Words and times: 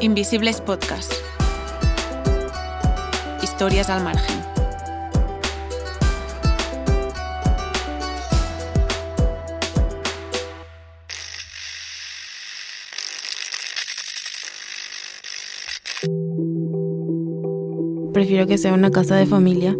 Invisibles 0.00 0.62
Podcast. 0.62 1.12
Historias 3.42 3.90
al 3.90 4.02
margen. 4.02 4.40
Prefiero 18.14 18.46
que 18.46 18.56
sea 18.56 18.72
una 18.72 18.90
casa 18.90 19.16
de 19.16 19.26
familia 19.26 19.76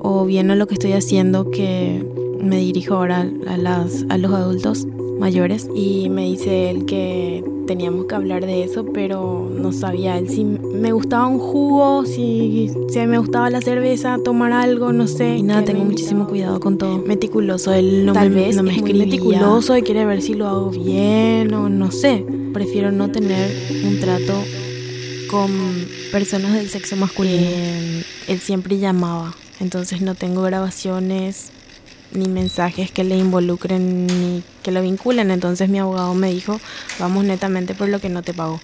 o 0.00 0.26
bien 0.26 0.50
a 0.50 0.54
lo 0.54 0.66
que 0.66 0.74
estoy 0.74 0.92
haciendo 0.92 1.50
que 1.50 2.06
me 2.42 2.58
dirijo 2.58 2.94
ahora 2.94 3.26
a, 3.46 3.54
a 3.54 4.18
los 4.18 4.32
adultos 4.34 4.86
mayores 5.18 5.66
y 5.74 6.10
me 6.10 6.24
dice 6.24 6.70
él 6.70 6.84
que 6.84 7.42
teníamos 7.68 8.06
que 8.06 8.14
hablar 8.16 8.44
de 8.46 8.64
eso, 8.64 8.84
pero 8.94 9.48
no 9.54 9.72
sabía 9.72 10.16
él 10.18 10.28
si 10.28 10.42
me 10.42 10.90
gustaba 10.92 11.26
un 11.28 11.38
jugo, 11.38 12.04
si, 12.06 12.70
si 12.88 12.98
me 13.06 13.18
gustaba 13.18 13.50
la 13.50 13.60
cerveza, 13.60 14.16
tomar 14.24 14.52
algo, 14.52 14.92
no 14.92 15.06
sé. 15.06 15.36
Y 15.36 15.42
nada, 15.42 15.64
tengo 15.64 15.84
muchísimo 15.84 16.26
cuidado 16.26 16.58
con 16.58 16.78
todo. 16.78 16.98
Meticuloso, 16.98 17.72
él 17.74 18.06
no 18.06 18.14
Tal 18.14 18.30
me, 18.30 18.36
vez 18.36 18.56
no 18.56 18.62
me 18.62 18.74
escribía. 18.74 19.04
meticuloso 19.04 19.76
y 19.76 19.82
quiere 19.82 20.06
ver 20.06 20.22
si 20.22 20.32
lo 20.34 20.48
hago 20.48 20.70
bien 20.70 21.52
o 21.54 21.68
no 21.68 21.92
sé. 21.92 22.24
Prefiero 22.54 22.90
no 22.90 23.10
tener 23.10 23.54
un 23.84 24.00
trato 24.00 24.32
con 25.30 25.50
personas 26.10 26.54
del 26.54 26.70
sexo 26.70 26.96
masculino. 26.96 27.46
él 28.28 28.38
siempre 28.40 28.78
llamaba, 28.78 29.34
entonces 29.60 30.00
no 30.00 30.14
tengo 30.14 30.40
grabaciones 30.42 31.50
ni 32.12 32.28
mensajes 32.28 32.90
que 32.90 33.04
le 33.04 33.18
involucren 33.18 34.06
ni 34.06 34.42
que 34.68 34.72
lo 34.72 34.82
vinculen. 34.82 35.30
Entonces 35.30 35.70
mi 35.70 35.78
abogado 35.78 36.12
me 36.12 36.30
dijo, 36.30 36.60
vamos 36.98 37.24
netamente 37.24 37.74
por 37.74 37.88
lo 37.88 38.00
que 38.00 38.10
no 38.10 38.22
te 38.22 38.34
pago. 38.34 38.60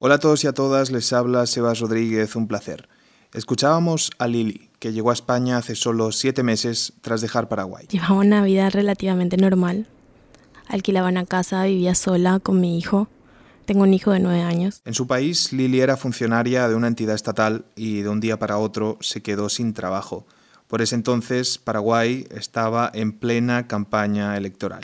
Hola 0.00 0.16
a 0.16 0.18
todos 0.18 0.42
y 0.42 0.48
a 0.48 0.52
todas, 0.52 0.90
les 0.90 1.12
habla 1.12 1.46
Sebas 1.46 1.78
Rodríguez, 1.78 2.34
un 2.34 2.48
placer. 2.48 2.88
Escuchábamos 3.34 4.10
a 4.18 4.26
Lili, 4.26 4.70
que 4.80 4.92
llegó 4.92 5.10
a 5.10 5.12
España 5.12 5.58
hace 5.58 5.76
solo 5.76 6.10
siete 6.10 6.42
meses 6.42 6.94
tras 7.02 7.20
dejar 7.20 7.48
Paraguay. 7.48 7.86
Llevaba 7.88 8.14
una 8.16 8.42
vida 8.42 8.68
relativamente 8.68 9.36
normal. 9.36 9.86
Alquilaba 10.66 11.08
una 11.08 11.24
casa, 11.24 11.62
vivía 11.64 11.94
sola 11.94 12.40
con 12.40 12.60
mi 12.60 12.78
hijo. 12.78 13.06
Tengo 13.64 13.82
un 13.82 13.94
hijo 13.94 14.10
de 14.10 14.18
nueve 14.18 14.42
años. 14.42 14.80
En 14.84 14.94
su 14.94 15.06
país, 15.06 15.52
Lili 15.52 15.80
era 15.80 15.96
funcionaria 15.96 16.68
de 16.68 16.74
una 16.74 16.88
entidad 16.88 17.14
estatal 17.14 17.66
y 17.76 18.00
de 18.00 18.08
un 18.08 18.18
día 18.18 18.40
para 18.40 18.58
otro 18.58 18.98
se 19.00 19.22
quedó 19.22 19.50
sin 19.50 19.72
trabajo. 19.72 20.26
Por 20.68 20.82
ese 20.82 20.96
entonces, 20.96 21.56
Paraguay 21.56 22.26
estaba 22.30 22.90
en 22.92 23.12
plena 23.12 23.66
campaña 23.66 24.36
electoral. 24.36 24.82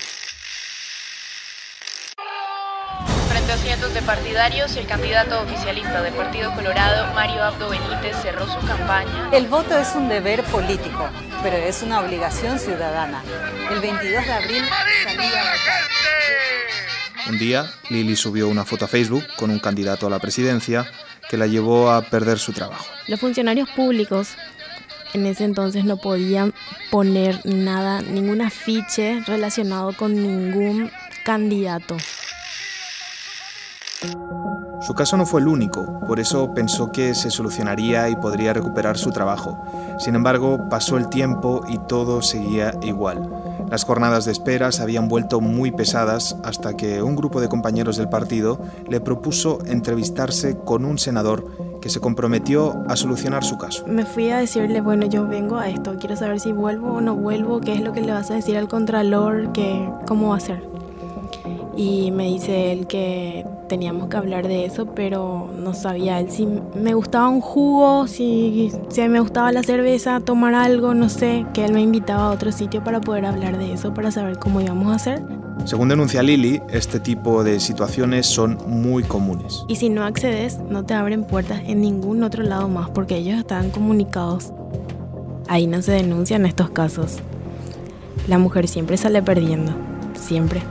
Frente 3.28 3.52
a 3.52 3.58
cientos 3.58 3.92
de 3.92 4.00
partidarios, 4.00 4.74
el 4.76 4.86
candidato 4.86 5.42
oficialista 5.42 6.00
del 6.00 6.14
Partido 6.14 6.54
Colorado, 6.54 7.12
Mario 7.12 7.42
Abdo 7.42 7.68
Benítez, 7.68 8.16
cerró 8.22 8.46
su 8.46 8.66
campaña. 8.66 9.28
El 9.30 9.46
voto 9.46 9.76
es 9.76 9.94
un 9.94 10.08
deber 10.08 10.42
político, 10.44 11.06
pero 11.42 11.58
es 11.58 11.82
una 11.82 12.00
obligación 12.00 12.58
ciudadana. 12.58 13.22
El 13.70 13.80
22 13.80 14.24
de 14.24 14.32
abril 14.32 14.62
salía. 15.04 15.42
Un 17.28 17.38
día, 17.38 17.70
Lili 17.90 18.16
subió 18.16 18.48
una 18.48 18.64
foto 18.64 18.86
a 18.86 18.88
Facebook 18.88 19.24
con 19.36 19.50
un 19.50 19.58
candidato 19.58 20.06
a 20.06 20.10
la 20.10 20.18
presidencia 20.18 20.86
que 21.28 21.36
la 21.36 21.46
llevó 21.46 21.90
a 21.90 22.02
perder 22.02 22.38
su 22.38 22.52
trabajo. 22.52 22.86
Los 23.06 23.20
funcionarios 23.20 23.68
públicos 23.70 24.36
en 25.14 25.26
ese 25.26 25.44
entonces 25.44 25.84
no 25.84 25.96
podían 25.96 26.52
poner 26.90 27.40
nada, 27.46 28.02
ningún 28.02 28.42
afiche 28.42 29.20
relacionado 29.26 29.92
con 29.96 30.14
ningún 30.14 30.90
candidato. 31.24 31.96
Su 34.80 34.92
caso 34.92 35.16
no 35.16 35.24
fue 35.24 35.40
el 35.40 35.48
único, 35.48 36.00
por 36.06 36.20
eso 36.20 36.52
pensó 36.52 36.92
que 36.92 37.14
se 37.14 37.30
solucionaría 37.30 38.10
y 38.10 38.16
podría 38.16 38.52
recuperar 38.52 38.98
su 38.98 39.12
trabajo. 39.12 39.64
Sin 39.98 40.14
embargo, 40.14 40.68
pasó 40.68 40.98
el 40.98 41.08
tiempo 41.08 41.64
y 41.68 41.78
todo 41.88 42.20
seguía 42.20 42.74
igual. 42.82 43.30
Las 43.70 43.84
jornadas 43.84 44.24
de 44.24 44.32
espera 44.32 44.72
se 44.72 44.82
habían 44.82 45.08
vuelto 45.08 45.40
muy 45.40 45.70
pesadas 45.70 46.36
hasta 46.44 46.76
que 46.76 47.02
un 47.02 47.16
grupo 47.16 47.40
de 47.40 47.48
compañeros 47.48 47.96
del 47.96 48.08
partido 48.08 48.60
le 48.88 49.00
propuso 49.00 49.58
entrevistarse 49.66 50.56
con 50.58 50.84
un 50.84 50.98
senador 50.98 51.80
que 51.80 51.90
se 51.90 52.00
comprometió 52.00 52.84
a 52.88 52.96
solucionar 52.96 53.44
su 53.44 53.58
caso. 53.58 53.84
Me 53.86 54.06
fui 54.06 54.30
a 54.30 54.38
decirle, 54.38 54.80
bueno, 54.80 55.06
yo 55.06 55.26
vengo 55.26 55.58
a 55.58 55.68
esto, 55.68 55.96
quiero 55.98 56.16
saber 56.16 56.40
si 56.40 56.52
vuelvo 56.52 56.94
o 56.94 57.00
no 57.00 57.14
vuelvo, 57.14 57.60
qué 57.60 57.74
es 57.74 57.80
lo 57.80 57.92
que 57.92 58.00
le 58.00 58.12
vas 58.12 58.30
a 58.30 58.34
decir 58.34 58.56
al 58.56 58.68
contralor, 58.68 59.52
que, 59.52 59.88
cómo 60.06 60.30
va 60.30 60.36
a 60.36 60.40
ser. 60.40 60.62
Y 61.76 62.10
me 62.12 62.24
dice 62.24 62.72
él 62.72 62.86
que 62.86 63.44
teníamos 63.68 64.08
que 64.08 64.16
hablar 64.16 64.46
de 64.46 64.64
eso, 64.64 64.86
pero 64.94 65.50
no 65.58 65.74
sabía 65.74 66.20
él 66.20 66.30
si 66.30 66.46
me 66.74 66.94
gustaba 66.94 67.28
un 67.28 67.40
jugo, 67.40 68.06
si, 68.06 68.70
si 68.88 69.08
me 69.08 69.20
gustaba 69.20 69.52
la 69.52 69.62
cerveza, 69.62 70.20
tomar 70.20 70.54
algo, 70.54 70.94
no 70.94 71.08
sé, 71.08 71.46
que 71.54 71.64
él 71.64 71.72
me 71.72 71.80
invitaba 71.80 72.26
a 72.26 72.30
otro 72.30 72.52
sitio 72.52 72.82
para 72.82 73.00
poder 73.00 73.26
hablar 73.26 73.58
de 73.58 73.72
eso, 73.72 73.94
para 73.94 74.10
saber 74.10 74.38
cómo 74.38 74.60
íbamos 74.60 74.92
a 74.92 74.96
hacer. 74.96 75.22
Según 75.64 75.88
denuncia 75.88 76.22
Lili, 76.22 76.60
este 76.70 77.00
tipo 77.00 77.44
de 77.44 77.60
situaciones 77.60 78.26
son 78.26 78.58
muy 78.66 79.02
comunes. 79.02 79.64
Y 79.68 79.76
si 79.76 79.88
no 79.88 80.04
accedes, 80.04 80.58
no 80.58 80.84
te 80.84 80.94
abren 80.94 81.24
puertas 81.24 81.62
en 81.64 81.80
ningún 81.80 82.22
otro 82.22 82.42
lado 82.42 82.68
más 82.68 82.90
porque 82.90 83.16
ellos 83.16 83.38
están 83.38 83.70
comunicados. 83.70 84.52
Ahí 85.48 85.66
no 85.66 85.80
se 85.82 85.92
denuncian 85.92 86.44
estos 86.46 86.70
casos. 86.70 87.18
La 88.28 88.38
mujer 88.38 88.68
siempre 88.68 88.96
sale 88.96 89.22
perdiendo, 89.22 89.72
siempre 90.14 90.62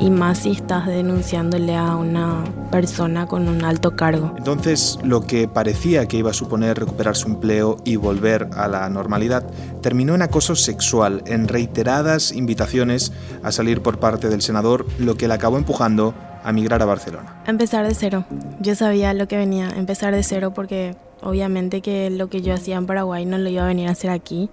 y 0.00 0.10
más 0.10 0.38
si 0.38 0.50
estás 0.50 0.86
denunciándole 0.86 1.76
a 1.76 1.96
una 1.96 2.44
persona 2.70 3.26
con 3.26 3.48
un 3.48 3.64
alto 3.64 3.96
cargo. 3.96 4.34
Entonces, 4.36 4.98
lo 5.02 5.22
que 5.22 5.48
parecía 5.48 6.06
que 6.06 6.18
iba 6.18 6.30
a 6.30 6.34
suponer 6.34 6.78
recuperar 6.78 7.16
su 7.16 7.28
empleo 7.28 7.76
y 7.84 7.96
volver 7.96 8.48
a 8.54 8.68
la 8.68 8.88
normalidad, 8.88 9.44
terminó 9.80 10.14
en 10.14 10.22
acoso 10.22 10.56
sexual, 10.56 11.22
en 11.26 11.48
reiteradas 11.48 12.32
invitaciones 12.32 13.12
a 13.42 13.52
salir 13.52 13.82
por 13.82 13.98
parte 13.98 14.28
del 14.28 14.42
senador, 14.42 14.86
lo 14.98 15.16
que 15.16 15.28
le 15.28 15.34
acabó 15.34 15.56
empujando 15.56 16.14
a 16.44 16.52
migrar 16.52 16.80
a 16.82 16.84
Barcelona. 16.84 17.42
Empezar 17.46 17.86
de 17.86 17.94
cero. 17.94 18.24
Yo 18.60 18.74
sabía 18.74 19.12
lo 19.14 19.26
que 19.26 19.36
venía, 19.36 19.68
empezar 19.76 20.14
de 20.14 20.22
cero 20.22 20.52
porque 20.54 20.94
obviamente 21.22 21.80
que 21.80 22.10
lo 22.10 22.28
que 22.28 22.42
yo 22.42 22.54
hacía 22.54 22.76
en 22.76 22.86
Paraguay 22.86 23.26
no 23.26 23.38
lo 23.38 23.48
iba 23.48 23.64
a 23.64 23.66
venir 23.66 23.88
a 23.88 23.92
hacer 23.92 24.10
aquí 24.10 24.48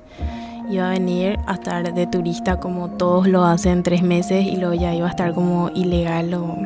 iba 0.69 0.87
a 0.87 0.91
venir 0.91 1.39
a 1.45 1.53
estar 1.53 1.93
de 1.93 2.07
turista 2.07 2.59
como 2.59 2.89
todos 2.89 3.27
lo 3.27 3.43
hacen 3.43 3.83
tres 3.83 4.03
meses 4.03 4.45
y 4.45 4.57
luego 4.57 4.73
ya 4.73 4.93
iba 4.93 5.07
a 5.07 5.09
estar 5.09 5.33
como 5.33 5.69
ilegal 5.75 6.33
o 6.33 6.57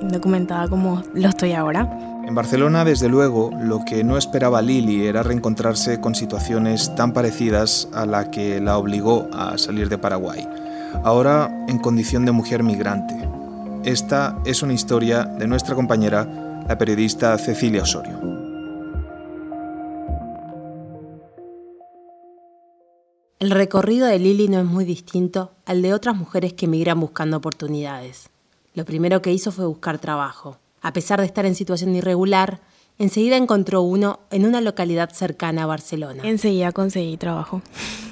indocumentada 0.00 0.68
como 0.68 1.02
lo 1.14 1.28
estoy 1.28 1.52
ahora. 1.52 1.88
En 2.26 2.34
Barcelona, 2.34 2.84
desde 2.84 3.08
luego, 3.08 3.50
lo 3.58 3.84
que 3.86 4.04
no 4.04 4.18
esperaba 4.18 4.60
Lili 4.60 5.06
era 5.06 5.22
reencontrarse 5.22 5.98
con 5.98 6.14
situaciones 6.14 6.94
tan 6.94 7.14
parecidas 7.14 7.88
a 7.94 8.04
la 8.04 8.30
que 8.30 8.60
la 8.60 8.76
obligó 8.76 9.26
a 9.32 9.56
salir 9.56 9.88
de 9.88 9.96
Paraguay, 9.96 10.46
ahora 11.04 11.64
en 11.68 11.78
condición 11.78 12.26
de 12.26 12.32
mujer 12.32 12.62
migrante. 12.62 13.14
Esta 13.84 14.36
es 14.44 14.62
una 14.62 14.74
historia 14.74 15.24
de 15.24 15.46
nuestra 15.46 15.74
compañera, 15.74 16.28
la 16.68 16.76
periodista 16.76 17.38
Cecilia 17.38 17.82
Osorio. 17.82 18.37
El 23.40 23.50
recorrido 23.50 24.08
de 24.08 24.18
Lili 24.18 24.48
no 24.48 24.58
es 24.58 24.64
muy 24.64 24.84
distinto 24.84 25.52
al 25.64 25.80
de 25.80 25.94
otras 25.94 26.16
mujeres 26.16 26.54
que 26.54 26.66
emigran 26.66 26.98
buscando 26.98 27.36
oportunidades. 27.36 28.30
Lo 28.74 28.84
primero 28.84 29.22
que 29.22 29.32
hizo 29.32 29.52
fue 29.52 29.64
buscar 29.64 30.00
trabajo. 30.00 30.58
A 30.82 30.92
pesar 30.92 31.20
de 31.20 31.26
estar 31.26 31.46
en 31.46 31.54
situación 31.54 31.94
irregular, 31.94 32.58
enseguida 32.98 33.36
encontró 33.36 33.82
uno 33.82 34.18
en 34.32 34.44
una 34.44 34.60
localidad 34.60 35.10
cercana 35.10 35.62
a 35.62 35.66
Barcelona. 35.66 36.24
Enseguida 36.24 36.72
conseguí 36.72 37.16
trabajo. 37.16 37.62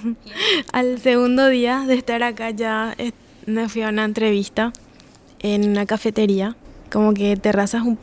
Al 0.72 1.00
segundo 1.00 1.48
día 1.48 1.82
de 1.88 1.94
estar 1.94 2.22
acá 2.22 2.50
ya 2.50 2.94
eh, 2.96 3.10
me 3.46 3.68
fui 3.68 3.82
a 3.82 3.88
una 3.88 4.04
entrevista 4.04 4.72
en 5.40 5.68
una 5.68 5.86
cafetería. 5.86 6.54
Como 6.88 7.14
que 7.14 7.36
Terraza 7.36 7.78
es 7.78 7.84
un, 7.84 7.98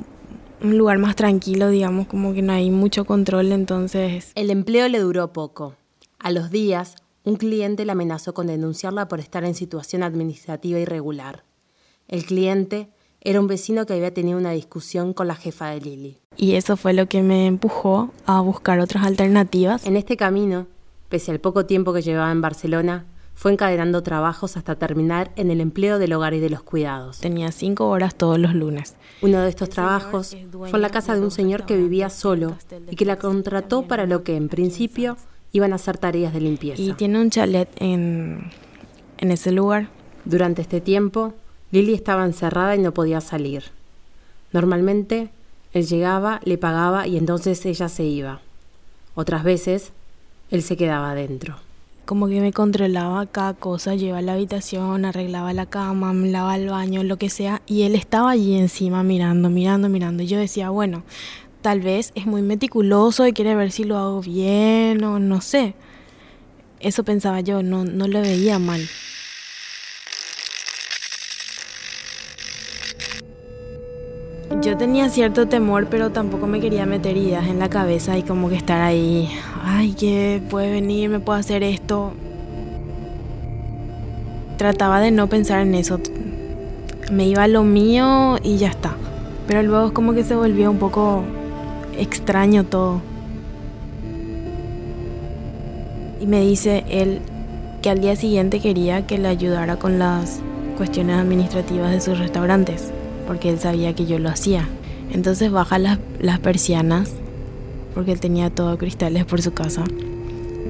un 0.61 0.77
lugar 0.77 0.97
más 0.97 1.15
tranquilo, 1.15 1.69
digamos, 1.69 2.05
como 2.07 2.33
que 2.33 2.41
no 2.41 2.51
hay 2.51 2.69
mucho 2.69 3.05
control, 3.05 3.53
entonces... 3.53 4.33
El 4.35 4.49
empleo 4.49 4.89
le 4.89 4.99
duró 4.99 5.31
poco. 5.31 5.75
A 6.19 6.31
los 6.31 6.51
días, 6.51 6.95
un 7.23 7.35
cliente 7.37 7.85
la 7.85 7.93
amenazó 7.93 8.33
con 8.33 8.47
denunciarla 8.47 9.07
por 9.07 9.19
estar 9.19 9.43
en 9.45 9.55
situación 9.55 10.03
administrativa 10.03 10.79
irregular. 10.79 11.43
El 12.07 12.25
cliente 12.25 12.89
era 13.21 13.39
un 13.39 13.47
vecino 13.47 13.85
que 13.85 13.93
había 13.93 14.13
tenido 14.13 14.37
una 14.37 14.51
discusión 14.51 15.13
con 15.13 15.27
la 15.27 15.35
jefa 15.35 15.69
de 15.69 15.79
Lili. 15.79 16.17
Y 16.35 16.55
eso 16.55 16.75
fue 16.75 16.93
lo 16.93 17.07
que 17.07 17.23
me 17.23 17.47
empujó 17.47 18.11
a 18.25 18.41
buscar 18.41 18.79
otras 18.79 19.05
alternativas. 19.05 19.85
En 19.85 19.95
este 19.95 20.17
camino, 20.17 20.67
pese 21.07 21.31
al 21.31 21.39
poco 21.39 21.65
tiempo 21.65 21.93
que 21.93 22.01
llevaba 22.01 22.31
en 22.31 22.41
Barcelona, 22.41 23.05
fue 23.35 23.53
encadenando 23.53 24.03
trabajos 24.03 24.57
hasta 24.57 24.75
terminar 24.75 25.31
en 25.37 25.49
el 25.49 25.61
empleo 25.61 25.99
del 25.99 26.13
hogar 26.13 26.33
y 26.33 26.39
de 26.39 26.49
los 26.49 26.61
cuidados. 26.61 27.19
Tenía 27.19 27.51
cinco 27.51 27.87
horas 27.89 28.15
todos 28.15 28.37
los 28.37 28.53
lunes. 28.53 28.95
Uno 29.21 29.39
de 29.39 29.49
estos 29.49 29.69
trabajos 29.69 30.35
fue 30.51 30.71
en 30.73 30.81
la 30.81 30.89
casa 30.89 31.15
de 31.15 31.21
un 31.21 31.31
señor 31.31 31.65
que 31.65 31.77
vivía 31.77 32.09
solo 32.09 32.57
y 32.91 32.95
que 32.95 33.05
la 33.05 33.15
contrató 33.15 33.87
para 33.87 34.05
lo 34.05 34.23
que, 34.23 34.35
en 34.35 34.49
principio, 34.49 35.17
iban 35.53 35.71
a 35.71 35.75
hacer 35.75 35.97
tareas 35.97 36.33
de 36.33 36.41
limpieza. 36.41 36.81
Y 36.81 36.93
tiene 36.93 37.21
un 37.21 37.29
chalet 37.29 37.69
en, 37.77 38.51
en 39.19 39.31
ese 39.31 39.51
lugar. 39.51 39.87
Durante 40.25 40.61
este 40.61 40.81
tiempo, 40.81 41.33
Lili 41.71 41.93
estaba 41.93 42.25
encerrada 42.25 42.75
y 42.75 42.79
no 42.79 42.93
podía 42.93 43.21
salir. 43.21 43.63
Normalmente 44.51 45.29
él 45.73 45.85
llegaba, 45.87 46.41
le 46.43 46.57
pagaba 46.57 47.07
y 47.07 47.17
entonces 47.17 47.65
ella 47.65 47.87
se 47.87 48.03
iba. 48.03 48.41
Otras 49.15 49.43
veces 49.43 49.91
él 50.49 50.63
se 50.63 50.75
quedaba 50.75 51.11
adentro. 51.11 51.55
Como 52.05 52.27
que 52.27 52.41
me 52.41 52.51
controlaba 52.51 53.25
cada 53.27 53.53
cosa, 53.53 53.95
llevaba 53.95 54.21
la 54.21 54.33
habitación, 54.33 55.05
arreglaba 55.05 55.53
la 55.53 55.67
cama, 55.67 56.13
me 56.13 56.29
lavaba 56.29 56.57
el 56.57 56.69
baño, 56.69 57.03
lo 57.03 57.17
que 57.17 57.29
sea, 57.29 57.61
y 57.65 57.83
él 57.83 57.95
estaba 57.95 58.31
allí 58.31 58.57
encima 58.57 59.03
mirando, 59.03 59.49
mirando, 59.49 59.87
mirando. 59.87 60.23
Y 60.23 60.27
yo 60.27 60.37
decía, 60.37 60.69
bueno, 60.69 61.03
tal 61.63 61.79
vez 61.79 62.11
es 62.13 62.27
muy 62.27 62.43
meticuloso 62.43 63.25
y 63.25 63.33
quiere 63.33 63.55
ver 63.55 63.71
si 63.71 63.85
lo 63.85 63.97
hago 63.97 64.21
bien 64.21 65.03
o 65.03 65.17
no 65.17 65.41
sé. 65.41 65.73
Eso 66.79 67.03
pensaba 67.03 67.39
yo, 67.39 67.63
no, 67.63 67.85
no 67.85 68.07
lo 68.07 68.21
veía 68.21 68.59
mal. 68.59 68.81
Yo 74.61 74.77
tenía 74.77 75.09
cierto 75.09 75.47
temor, 75.47 75.87
pero 75.89 76.11
tampoco 76.11 76.45
me 76.47 76.59
quería 76.59 76.85
meter 76.85 77.17
ideas 77.17 77.47
en 77.47 77.59
la 77.59 77.69
cabeza 77.69 78.17
y 78.17 78.23
como 78.23 78.49
que 78.49 78.55
estar 78.55 78.81
ahí, 78.81 79.29
ay, 79.63 79.93
que 79.93 80.41
puede 80.49 80.69
venir, 80.69 81.09
me 81.09 81.19
puede 81.21 81.39
hacer 81.39 81.63
esto. 81.63 82.13
Trataba 84.57 84.99
de 84.99 85.11
no 85.11 85.27
pensar 85.27 85.61
en 85.61 85.75
eso. 85.75 85.99
Me 87.11 87.25
iba 87.25 87.43
a 87.43 87.47
lo 87.47 87.63
mío 87.63 88.37
y 88.43 88.57
ya 88.57 88.67
está. 88.67 88.95
Pero 89.47 89.63
luego 89.63 89.93
como 89.93 90.13
que 90.13 90.23
se 90.23 90.35
volvió 90.35 90.69
un 90.69 90.77
poco 90.77 91.23
extraño 91.97 92.63
todo. 92.63 93.01
Y 96.19 96.25
me 96.27 96.41
dice 96.41 96.83
él 96.89 97.19
que 97.81 97.89
al 97.89 97.99
día 97.99 98.15
siguiente 98.15 98.59
quería 98.59 99.05
que 99.05 99.17
le 99.17 99.27
ayudara 99.27 99.77
con 99.77 99.99
las 99.99 100.39
cuestiones 100.77 101.17
administrativas 101.17 101.91
de 101.91 102.01
sus 102.01 102.17
restaurantes 102.17 102.91
porque 103.25 103.49
él 103.49 103.59
sabía 103.59 103.93
que 103.93 104.05
yo 104.05 104.19
lo 104.19 104.29
hacía. 104.29 104.67
Entonces 105.11 105.51
baja 105.51 105.79
las, 105.79 105.99
las 106.19 106.39
persianas, 106.39 107.11
porque 107.93 108.11
él 108.11 108.19
tenía 108.19 108.49
todo 108.49 108.77
cristales 108.77 109.25
por 109.25 109.41
su 109.41 109.53
casa. 109.53 109.83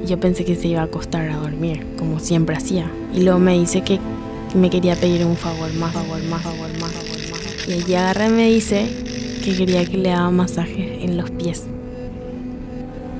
Y 0.03 0.07
yo 0.07 0.19
pensé 0.19 0.45
que 0.45 0.55
se 0.55 0.67
iba 0.67 0.81
a 0.81 0.85
acostar 0.85 1.29
a 1.29 1.37
dormir, 1.37 1.85
como 1.97 2.19
siempre 2.19 2.55
hacía. 2.55 2.89
Y 3.13 3.21
luego 3.21 3.39
me 3.39 3.57
dice 3.57 3.81
que 3.81 3.99
me 4.55 4.69
quería 4.69 4.95
pedir 4.95 5.25
un 5.25 5.37
favor 5.37 5.73
más, 5.75 5.93
favor 5.93 6.21
más, 6.23 6.41
favor 6.41 6.69
más, 6.79 6.91
favor 6.91 7.17
más. 7.31 7.67
Y 7.67 7.73
ella 7.73 8.09
agarra 8.09 8.27
y 8.27 8.31
me 8.31 8.49
dice 8.49 8.87
que 9.43 9.53
quería 9.57 9.85
que 9.85 9.97
le 9.97 10.11
haga 10.11 10.29
masaje 10.31 11.03
en 11.03 11.17
los 11.17 11.29
pies. 11.31 11.65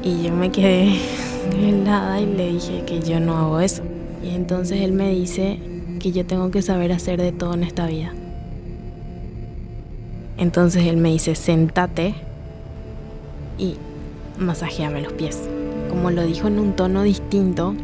Y 0.04 0.24
yo 0.24 0.34
me 0.34 0.52
quedé 0.52 0.98
helada 1.62 2.22
y 2.22 2.25
le 2.25 2.54
dije 2.54 2.84
que 2.86 3.02
yo 3.02 3.20
no 3.20 3.38
hago 3.38 3.60
eso. 3.60 3.84
Y 4.24 4.30
entonces 4.30 4.80
él 4.81 4.94
me 4.94 5.10
dice 5.10 5.60
que 6.00 6.14
yo 6.14 6.25
tengo 6.25 6.50
que 6.50 6.62
saber 6.62 6.94
hacer 6.94 7.22
de 7.22 7.34
todo 7.34 7.54
en 7.56 7.64
esta 7.64 7.88
vida. 7.88 8.14
Entonces 10.38 10.86
él 10.86 10.96
me 10.96 11.12
dice, 11.12 11.36
sentate 11.36 12.16
y 13.58 13.75
masajeame 14.40 15.02
los 15.02 15.12
pies. 15.12 15.42
Como 15.90 16.10
lo 16.10 16.24
dijo 16.24 16.48
en 16.48 16.58
un 16.58 16.74
tono 16.74 17.04
distinto 17.04 17.75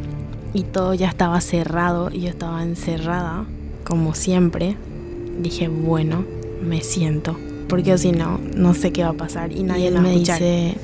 y 0.53 0.63
todo 0.63 0.93
ya 0.93 1.09
estaba 1.09 1.41
cerrado 1.41 2.09
y 2.09 2.21
yo 2.21 2.29
estaba 2.29 2.63
encerrada, 2.63 3.45
como 3.83 4.13
siempre, 4.15 4.77
dije, 5.41 5.67
bueno, 5.67 6.23
me 6.63 6.81
siento. 6.81 7.35
Porque 7.69 7.97
si 7.97 8.11
no, 8.11 8.39
no 8.55 8.73
sé 8.73 8.91
qué 8.91 9.03
va 9.03 9.11
a 9.11 9.13
pasar 9.13 9.51
y 9.51 9.63
nadie 9.63 9.91
me 9.91 10.11
dice, 10.11 10.75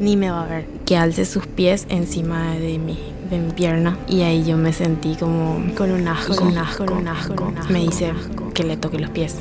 ni 0.00 0.16
me 0.16 0.30
va 0.30 0.44
a 0.44 0.46
ver. 0.46 0.66
Que 0.84 0.96
alce 0.96 1.24
sus 1.24 1.46
pies 1.46 1.86
encima 1.88 2.54
de 2.56 2.78
mi, 2.78 2.98
de 3.30 3.38
mi 3.38 3.52
pierna 3.52 3.96
y 4.08 4.22
ahí 4.22 4.44
yo 4.44 4.58
me 4.58 4.72
sentí 4.72 5.14
como 5.14 5.62
con 5.74 5.90
un 5.90 6.06
asco, 6.08 6.36
con 6.36 6.48
un 6.48 6.58
asco, 6.58 6.84
con 6.84 6.98
un 6.98 7.08
asco. 7.08 7.72
Me 7.72 7.80
dice 7.80 8.12
que 8.52 8.64
le 8.64 8.76
toque 8.76 8.98
los 8.98 9.10
pies 9.10 9.36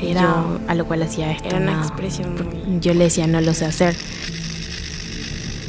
era 0.00 0.44
a 0.68 0.74
lo 0.74 0.86
cual 0.86 1.02
hacía 1.02 1.32
esto. 1.32 1.48
Era 1.48 1.58
una 1.58 1.78
expresión 1.82 2.36
Yo 2.80 2.94
le 2.94 3.04
decía, 3.04 3.26
no 3.26 3.40
lo 3.40 3.54
sé 3.54 3.64
hacer. 3.64 3.96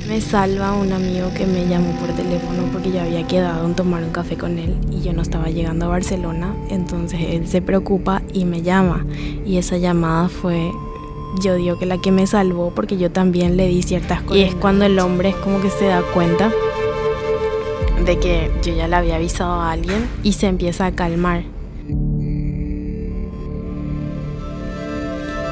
Me 0.07 0.21
salva 0.21 0.73
un 0.73 0.93
amigo 0.93 1.31
que 1.35 1.45
me 1.45 1.67
llamó 1.67 1.91
por 1.99 2.15
teléfono 2.15 2.63
porque 2.71 2.91
yo 2.91 3.01
había 3.01 3.27
quedado 3.27 3.65
en 3.65 3.75
tomar 3.75 4.03
un 4.03 4.11
café 4.11 4.37
con 4.37 4.57
él 4.57 4.77
y 4.89 5.01
yo 5.01 5.11
no 5.13 5.21
estaba 5.21 5.49
llegando 5.49 5.85
a 5.85 5.89
Barcelona. 5.89 6.55
Entonces 6.69 7.19
él 7.29 7.47
se 7.47 7.61
preocupa 7.61 8.21
y 8.33 8.45
me 8.45 8.61
llama. 8.61 9.05
Y 9.45 9.57
esa 9.57 9.77
llamada 9.77 10.29
fue, 10.29 10.71
yo 11.41 11.55
digo 11.55 11.77
que 11.77 11.85
la 11.85 11.97
que 11.97 12.11
me 12.11 12.25
salvó 12.25 12.71
porque 12.73 12.97
yo 12.97 13.11
también 13.11 13.57
le 13.57 13.67
di 13.67 13.83
ciertas 13.83 14.21
cosas. 14.21 14.37
Y 14.37 14.41
es 14.43 14.55
cuando 14.55 14.85
el 14.85 14.97
hombre 14.99 15.29
es 15.29 15.35
como 15.35 15.61
que 15.61 15.69
se 15.69 15.85
da 15.85 16.01
cuenta 16.13 16.51
de 18.05 18.17
que 18.17 18.49
yo 18.63 18.73
ya 18.73 18.87
le 18.87 18.95
había 18.95 19.15
avisado 19.17 19.59
a 19.59 19.71
alguien 19.71 20.07
y 20.23 20.33
se 20.33 20.47
empieza 20.47 20.85
a 20.85 20.91
calmar. 20.93 21.43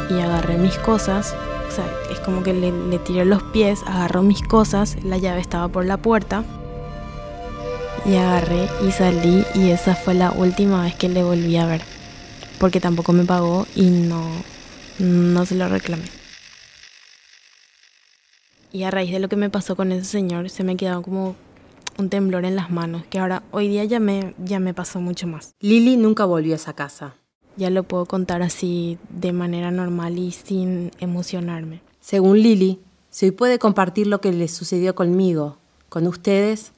y 0.10 0.20
agarré 0.22 0.58
mis 0.58 0.78
cosas. 0.80 1.36
Es 2.12 2.20
como 2.20 2.44
que 2.44 2.54
le, 2.54 3.00
tiré 3.00 3.26
los 3.26 3.44
pies, 3.44 3.82
agarró 3.86 4.24
mis 4.24 4.42
cosas, 4.42 4.98
la 5.04 5.18
llave 5.18 5.42
estaba 5.42 5.68
por 5.68 5.86
la 5.86 5.98
puerta. 5.98 6.44
Y 8.06 8.16
agarré 8.16 8.68
y 8.86 8.92
salí 8.92 9.44
y 9.56 9.72
esa 9.72 9.96
fue 9.96 10.14
la 10.14 10.32
última 10.32 10.84
vez 10.84 10.96
que 10.96 11.10
le 11.10 11.24
volví 11.24 11.58
a 11.58 11.66
ver. 11.66 11.82
Porque 12.60 12.80
tampoco 12.80 13.14
me 13.14 13.26
pagó 13.26 13.66
y 13.76 13.90
no, 13.90 14.24
no 15.00 15.46
se 15.46 15.56
lo 15.56 15.68
reclamé. 15.68 16.06
Y 18.72 18.84
a 18.84 18.92
raíz 18.92 19.12
de 19.12 19.20
lo 19.20 19.30
que 19.30 19.36
me 19.36 19.50
pasó 19.50 19.76
con 19.76 19.92
ese 19.92 20.06
señor, 20.06 20.50
se 20.50 20.64
me 20.64 20.78
quedó 20.78 21.02
como 21.02 21.36
un 21.98 22.10
temblor 22.10 22.46
en 22.46 22.56
las 22.56 22.70
manos, 22.70 23.04
que 23.10 23.20
ahora 23.20 23.44
hoy 23.52 23.70
día 23.70 23.86
ya 23.86 24.00
me, 24.00 24.36
ya 24.38 24.60
me 24.60 24.74
pasó 24.74 25.00
mucho 25.00 25.28
más. 25.28 25.56
Lili 25.60 25.96
nunca 25.98 26.26
volvió 26.26 26.54
a 26.54 26.58
esa 26.58 26.74
casa 26.74 27.16
ya 27.58 27.70
lo 27.70 27.84
puedo 27.84 28.06
contar 28.06 28.42
así 28.42 28.98
de 29.10 29.34
manera 29.34 29.72
normal 29.72 30.18
y 30.18 30.32
sin 30.32 30.92
emocionarme. 31.00 31.82
Según 32.00 32.42
Lili, 32.42 32.80
si 33.10 33.28
hoy 33.28 33.32
puede 33.32 33.60
compartir 33.60 34.08
lo 34.08 34.22
que 34.22 34.32
le 34.32 34.48
sucedió 34.48 34.96
conmigo, 34.96 35.58
con 35.90 36.08
ustedes, 36.08 36.74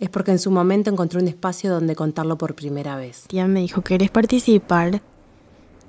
es 0.00 0.08
porque 0.08 0.30
en 0.30 0.38
su 0.38 0.50
momento 0.50 0.90
encontró 0.90 1.20
un 1.20 1.28
espacio 1.28 1.70
donde 1.70 1.94
contarlo 1.94 2.38
por 2.38 2.54
primera 2.54 2.96
vez. 2.96 3.24
Tía 3.28 3.46
me 3.46 3.60
dijo, 3.60 3.82
¿quieres 3.82 4.10
participar 4.10 5.02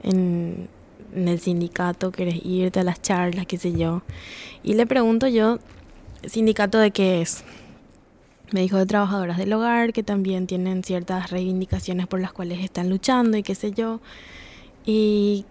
en, 0.04 0.68
en 1.16 1.28
el 1.28 1.40
sindicato? 1.40 2.12
¿Quieres 2.12 2.46
irte 2.46 2.82
a 2.82 2.84
las 2.84 3.02
charlas? 3.02 3.48
qué 3.48 3.58
sé 3.58 3.72
yo. 3.72 4.02
Y 4.62 4.74
le 4.74 4.86
pregunto 4.86 5.28
yo, 5.28 5.60
¿sindicato 6.26 6.78
de 6.78 6.92
qué 6.92 7.22
es? 7.22 7.44
Me 8.54 8.62
dijo 8.62 8.78
de 8.78 8.86
trabajadoras 8.86 9.40
del 9.40 9.52
hogar 9.52 9.94
que 9.94 10.04
también 10.04 10.46
tienen 10.46 10.84
ciertas 10.84 11.32
reivindicaciones 11.32 12.06
por 12.06 12.22
las 12.22 12.34
cuales 12.34 12.64
están 12.64 12.88
luchando 12.88 13.36
y 13.36 13.42
qué 13.42 13.56
sé 13.56 13.72
yo. 13.72 14.00
Y 14.86 15.46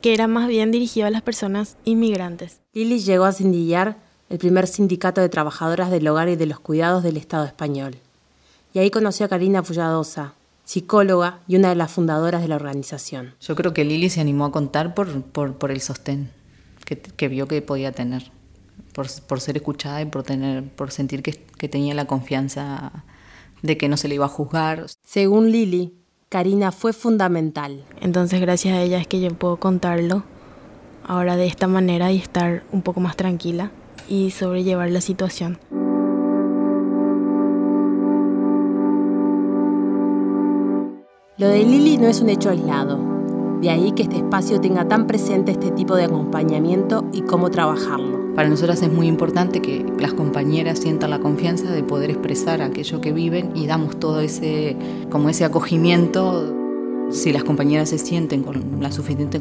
que 0.00 0.14
era 0.14 0.26
más 0.26 0.48
bien 0.48 0.72
dirigido 0.72 1.06
a 1.06 1.10
las 1.10 1.22
personas 1.22 1.76
inmigrantes. 1.84 2.58
Lili 2.72 2.98
llegó 2.98 3.24
a 3.24 3.30
Sindillar, 3.30 3.98
el 4.30 4.38
primer 4.38 4.66
sindicato 4.66 5.20
de 5.20 5.28
trabajadoras 5.28 5.92
del 5.92 6.08
hogar 6.08 6.28
y 6.28 6.34
de 6.34 6.46
los 6.46 6.58
cuidados 6.58 7.04
del 7.04 7.18
Estado 7.18 7.44
español. 7.44 7.94
Y 8.72 8.80
ahí 8.80 8.90
conoció 8.90 9.26
a 9.26 9.28
Karina 9.28 9.62
Fulladosa, 9.62 10.34
psicóloga 10.64 11.38
y 11.46 11.54
una 11.54 11.68
de 11.68 11.76
las 11.76 11.92
fundadoras 11.92 12.42
de 12.42 12.48
la 12.48 12.56
organización. 12.56 13.34
Yo 13.40 13.54
creo 13.54 13.72
que 13.72 13.84
Lili 13.84 14.10
se 14.10 14.20
animó 14.20 14.46
a 14.46 14.50
contar 14.50 14.92
por, 14.96 15.22
por, 15.22 15.70
el 15.70 15.80
sostén 15.80 16.32
que, 16.84 16.98
que 16.98 17.28
vio 17.28 17.46
que 17.46 17.62
podía 17.62 17.92
tener 17.92 18.32
por, 18.94 19.40
ser 19.40 19.56
escuchada 19.56 20.00
y 20.00 20.06
por, 20.06 20.22
tener, 20.22 20.64
por 20.64 20.90
sentir 20.92 21.22
que, 21.22 21.32
que 21.32 21.68
tenía 21.68 21.94
la 21.94 22.06
confianza 22.06 23.04
de 23.62 23.76
que 23.76 23.88
no 23.88 23.96
se 23.96 24.08
le 24.08 24.14
iba 24.14 24.26
a 24.26 24.28
juzgar. 24.28 24.86
Según 25.04 25.50
Lili, 25.50 25.94
Karina 26.28 26.72
fue 26.72 26.92
fundamental. 26.92 27.84
Entonces 28.00 28.40
gracias 28.40 28.74
a 28.74 28.82
ella 28.82 28.98
es 28.98 29.06
que 29.06 29.20
yo 29.20 29.30
puedo 29.34 29.56
contarlo 29.56 30.22
ahora 31.06 31.36
de 31.36 31.46
esta 31.46 31.66
manera 31.66 32.12
y 32.12 32.18
estar 32.18 32.62
un 32.72 32.82
poco 32.82 33.00
más 33.00 33.16
tranquila 33.16 33.72
y 34.08 34.30
sobrellevar 34.30 34.90
la 34.90 35.00
situación. 35.00 35.58
Lo 41.36 41.48
de 41.48 41.64
Lili 41.64 41.96
no 41.96 42.06
es 42.06 42.20
un 42.20 42.28
hecho 42.28 42.50
aislado. 42.50 42.98
De 43.60 43.70
ahí 43.70 43.92
que 43.92 44.02
este 44.02 44.16
espacio 44.16 44.60
tenga 44.60 44.86
tan 44.86 45.06
presente 45.06 45.52
este 45.52 45.70
tipo 45.70 45.96
de 45.96 46.04
acompañamiento 46.04 47.04
y 47.12 47.22
cómo 47.22 47.50
trabajarlo. 47.50 48.34
Para 48.34 48.48
nosotras 48.48 48.82
es 48.82 48.92
muy 48.92 49.06
importante 49.06 49.62
que 49.62 49.86
las 49.98 50.12
compañeras 50.12 50.80
sientan 50.80 51.10
la 51.10 51.20
confianza 51.20 51.70
de 51.70 51.82
poder 51.82 52.10
expresar 52.10 52.62
aquello 52.62 53.00
que 53.00 53.12
viven 53.12 53.52
y 53.54 53.66
damos 53.66 53.98
todo 53.98 54.20
ese, 54.20 54.76
como 55.08 55.28
ese 55.28 55.44
acogimiento. 55.44 56.52
Si 57.10 57.32
las 57.32 57.44
compañeras 57.44 57.90
se 57.90 57.98
sienten 57.98 58.42
con 58.42 58.80
la 58.80 58.90
suficiente 58.90 59.40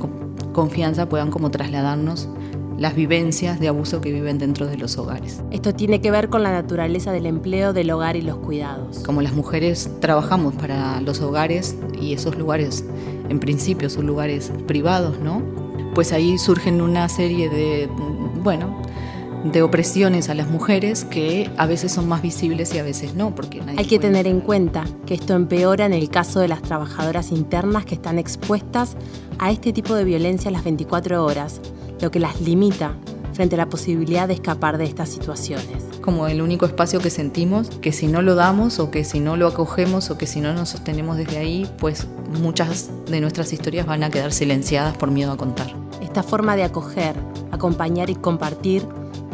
confianza, 0.52 1.10
puedan 1.10 1.32
como 1.32 1.50
trasladarnos 1.50 2.30
las 2.78 2.96
vivencias 2.96 3.60
de 3.60 3.68
abuso 3.68 4.02
que 4.02 4.12
viven 4.12 4.38
dentro 4.38 4.68
de 4.68 4.78
los 4.78 4.98
hogares. 4.98 5.42
Esto 5.52 5.74
tiene 5.74 6.02
que 6.02 6.12
ver 6.12 6.30
con 6.30 6.44
la 6.44 6.52
naturaleza 6.52 7.12
del 7.12 7.26
empleo 7.26 7.74
del 7.74 7.92
hogar 7.92 8.16
y 8.16 8.22
los 8.22 8.38
cuidados. 8.38 9.00
Como 9.00 9.22
las 9.22 9.34
mujeres 9.34 9.90
trabajamos 10.00 10.54
para 10.56 11.02
los 11.02 11.22
hogares 11.22 11.76
y 12.00 12.14
esos 12.14 12.38
lugares 12.38 12.86
en 13.30 13.40
principio 13.40 13.90
son 13.90 14.08
lugares 14.08 14.52
privados, 14.68 15.20
¿no? 15.20 15.42
Pues 15.94 16.12
ahí 16.12 16.38
surgen 16.38 16.82
una 16.82 17.08
serie 17.10 17.50
de, 17.50 17.88
bueno, 18.44 18.82
de 19.44 19.62
opresiones 19.62 20.30
a 20.30 20.34
las 20.34 20.50
mujeres 20.50 21.04
que 21.06 21.52
a 21.58 21.66
veces 21.66 21.92
son 21.92 22.08
más 22.08 22.22
visibles 22.22 22.74
y 22.74 22.80
a 22.80 22.84
veces 22.84 23.14
no, 23.14 23.36
porque 23.36 23.62
Hay 23.78 23.86
que 23.86 24.00
tener 24.00 24.26
en 24.26 24.40
cuenta 24.40 24.86
que 25.06 25.14
esto 25.14 25.36
empeora 25.36 25.86
en 25.86 25.94
el 25.94 26.10
caso 26.10 26.40
de 26.40 26.48
las 26.48 26.62
trabajadoras 26.62 27.32
internas 27.32 27.86
que 27.86 27.96
están 27.96 28.20
expuestas 28.20 28.96
a 29.40 29.52
este 29.52 29.74
tipo 29.74 29.96
de 29.96 30.06
violencia 30.06 30.50
las 30.50 30.64
24 30.64 31.24
horas, 31.24 31.60
lo 32.04 32.12
que 32.12 32.20
las 32.20 32.42
limita 32.42 32.96
frente 33.34 33.56
a 33.56 33.58
la 33.58 33.70
posibilidad 33.70 34.28
de 34.28 34.34
escapar 34.34 34.78
de 34.78 34.84
estas 34.84 35.10
situaciones. 35.10 35.66
Como 36.02 36.28
el 36.28 36.42
único 36.42 36.66
espacio 36.66 37.00
que 37.00 37.10
sentimos, 37.10 37.70
que 37.82 37.94
si 37.94 38.08
no 38.08 38.22
lo 38.22 38.36
damos 38.36 38.80
o 38.80 38.92
que 38.92 39.06
si 39.06 39.22
no 39.22 39.38
lo 39.38 39.48
acogemos 39.48 40.12
o 40.12 40.18
que 40.18 40.28
si 40.28 40.42
no 40.42 40.54
nos 40.54 40.70
sostenemos 40.70 41.18
desde 41.18 41.38
ahí, 41.38 41.68
pues 41.80 42.06
muchas 42.42 42.90
de 43.08 43.22
nuestras 43.22 43.54
historias 43.54 43.86
van 43.88 44.04
a 44.04 44.10
quedar 44.10 44.34
silenciadas 44.34 44.98
por 44.98 45.12
miedo 45.12 45.32
a 45.32 45.38
contar. 45.38 45.74
Esta 46.02 46.24
forma 46.24 46.58
de 46.58 46.64
acoger, 46.64 47.16
acompañar 47.52 48.10
y 48.10 48.16
compartir 48.16 48.86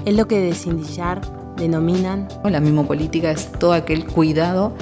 es 0.05 0.15
lo 0.15 0.27
que 0.27 0.39
de 0.39 0.53
Sindillar 0.53 1.21
denominan... 1.57 2.27
La 2.43 2.59
misma 2.59 2.83
política 2.85 3.31
es 3.31 3.51
todo 3.51 3.73
aquel 3.73 4.05
cuidado 4.05 4.73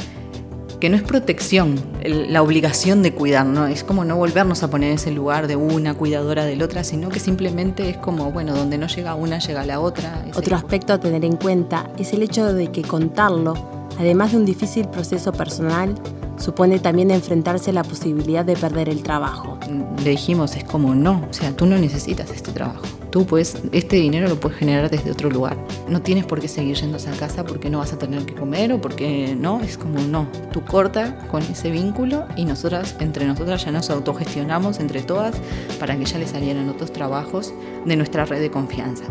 que 0.79 0.89
no 0.89 0.96
es 0.96 1.03
protección, 1.03 1.75
la 2.03 2.41
obligación 2.41 3.01
de 3.01 3.13
cuidar, 3.13 3.46
¿no? 3.46 3.67
es 3.67 3.84
como 3.84 4.05
no 4.05 4.15
volvernos 4.15 4.62
a 4.63 4.69
poner 4.69 4.89
en 4.89 4.96
ese 4.96 5.12
lugar 5.12 5.48
de 5.48 5.55
una 5.55 5.96
cuidadora 5.96 6.46
de 6.46 6.55
la 6.55 6.65
otra, 6.65 6.84
sino 6.84 7.10
que 7.10 7.19
simplemente 7.19 7.89
es 7.89 7.98
como, 7.98 8.31
bueno, 8.31 8.55
donde 8.55 8.77
no 8.77 8.88
llega 8.88 9.15
una, 9.15 9.39
llega 9.39 9.65
la 9.65 9.79
otra. 9.79 10.25
Otro 10.36 10.55
aspecto 10.55 10.93
a 10.93 11.00
tener 11.00 11.25
en 11.25 11.36
cuenta 11.36 11.89
es 11.98 12.13
el 12.13 12.22
hecho 12.22 12.53
de 12.53 12.72
que 12.72 12.84
contarlo, 12.84 13.55
además 13.98 14.31
de 14.31 14.38
un 14.38 14.46
difícil 14.46 14.88
proceso 14.88 15.31
personal, 15.31 15.96
supone 16.38 16.79
también 16.79 17.12
enfrentarse 17.12 17.72
a 17.72 17.74
la 17.74 17.84
posibilidad 17.84 18.46
de 18.46 18.56
perder 18.56 18.89
el 18.89 19.03
trabajo. 19.03 19.58
Le 20.03 20.12
dijimos, 20.12 20.56
es 20.56 20.63
como 20.63 20.96
no, 20.96 21.25
o 21.29 21.34
sea, 21.34 21.56
tú 21.56 21.65
no 21.65 21.77
necesitas 21.77 22.32
este 22.32 22.51
trabajo. 22.51 22.84
Tú 23.10 23.25
puedes, 23.25 23.58
este 23.72 23.96
dinero 23.96 24.27
lo 24.27 24.39
puedes 24.39 24.58
generar 24.58 24.89
desde 24.89 25.12
otro 25.12 25.29
lugar. 25.29 25.58
No 25.88 26.01
tienes 26.01 26.25
por 26.25 26.39
qué 26.39 26.48
seguir 26.48 26.75
yendo 26.75 26.98
a 26.98 27.17
casa 27.17 27.46
porque 27.46 27.70
no 27.70 27.79
vas 27.79 27.94
a 27.94 27.98
tener 27.98 28.25
que 28.25 28.36
comer 28.36 28.74
o 28.74 28.82
porque 28.82 29.36
no, 29.39 29.62
es 29.62 29.77
como 29.77 30.00
no. 30.00 30.27
Tú 30.51 30.63
corta 30.63 31.17
con 31.32 31.41
ese 31.44 31.72
vínculo 31.72 32.25
y 32.36 32.46
nosotras, 32.46 32.96
entre 33.00 33.25
nosotras 33.25 33.63
ya 33.63 33.72
nos 33.72 33.89
autogestionamos 33.89 34.79
entre 34.79 35.01
todas 35.01 35.36
para 35.79 35.98
que 35.98 36.06
ya 36.06 36.20
le 36.20 36.27
salieran 36.27 36.70
otros 36.70 36.91
trabajos 36.91 37.53
de 37.86 37.96
nuestra 37.96 38.25
red 38.25 38.41
de 38.41 38.51
confianza. 38.51 39.06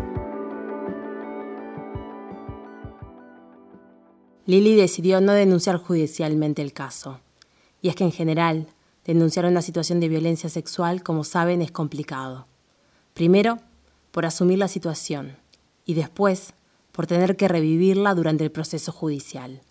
Lili 4.47 4.75
decidió 4.75 5.19
no 5.19 5.33
denunciar 5.33 5.75
judicialmente 5.75 6.61
el 6.61 6.71
caso. 6.71 7.19
Y 7.81 7.89
es 7.89 7.95
que 7.97 8.05
en 8.05 8.13
general, 8.13 8.67
denunciar 9.05 9.45
una 9.45 9.61
situación 9.61 9.99
de 9.99 10.07
violencia 10.07 10.49
sexual, 10.49 11.03
como 11.03 11.25
saben, 11.25 11.61
es 11.61 11.69
complicado. 11.69 12.47
Primero, 13.13 13.59
por 14.11 14.25
asumir 14.25 14.57
la 14.57 14.69
situación 14.69 15.35
y 15.85 15.95
después, 15.95 16.53
por 16.93 17.07
tener 17.07 17.35
que 17.35 17.49
revivirla 17.49 18.15
durante 18.15 18.45
el 18.45 18.51
proceso 18.51 18.93
judicial. 18.93 19.61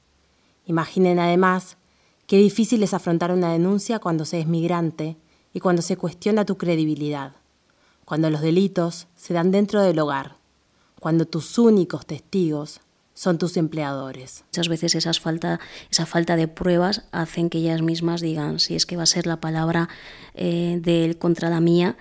Imaginen 0.67 1.21
además 1.21 1.79
qué 2.27 2.37
difícil 2.37 2.83
es 2.83 2.93
afrontar 2.93 3.33
una 3.33 3.53
denuncia 3.53 3.99
cuando 3.99 4.27
se 4.27 4.41
es 4.41 4.47
migrante 4.47 5.17
y 5.55 5.61
cuando 5.61 5.81
se 5.81 5.97
cuestiona 5.97 6.45
tu 6.45 6.59
credibilidad, 6.59 7.33
cuando 8.05 8.29
los 8.29 8.43
delitos 8.43 9.07
se 9.17 9.33
dan 9.33 9.53
dentro 9.53 9.81
del 9.81 9.99
hogar, 10.01 10.37
cuando 11.01 11.25
tus 11.25 11.57
únicos 11.59 12.05
testigos 12.05 12.81
son 13.17 13.39
tus 13.39 13.57
empleadores. 13.57 14.45
Muchas 14.49 14.69
veces 14.69 14.95
esas 14.95 15.21
falta, 15.21 15.59
esa 15.91 16.05
falta 16.05 16.37
de 16.37 16.49
pruebas 16.49 17.05
hacen 17.13 17.49
que 17.49 17.59
ellas 17.59 17.81
mismas 17.81 18.21
digan 18.21 18.61
si 18.61 18.77
es 18.77 18.85
que 18.85 18.97
va 18.97 19.05
a 19.05 19.07
ser 19.07 19.27
la 19.27 19.41
palabra 19.41 19.89
eh, 20.35 20.79
de 20.83 21.07
él 21.07 21.17
contra 21.17 21.49
la 21.49 21.61
mía 21.61 21.97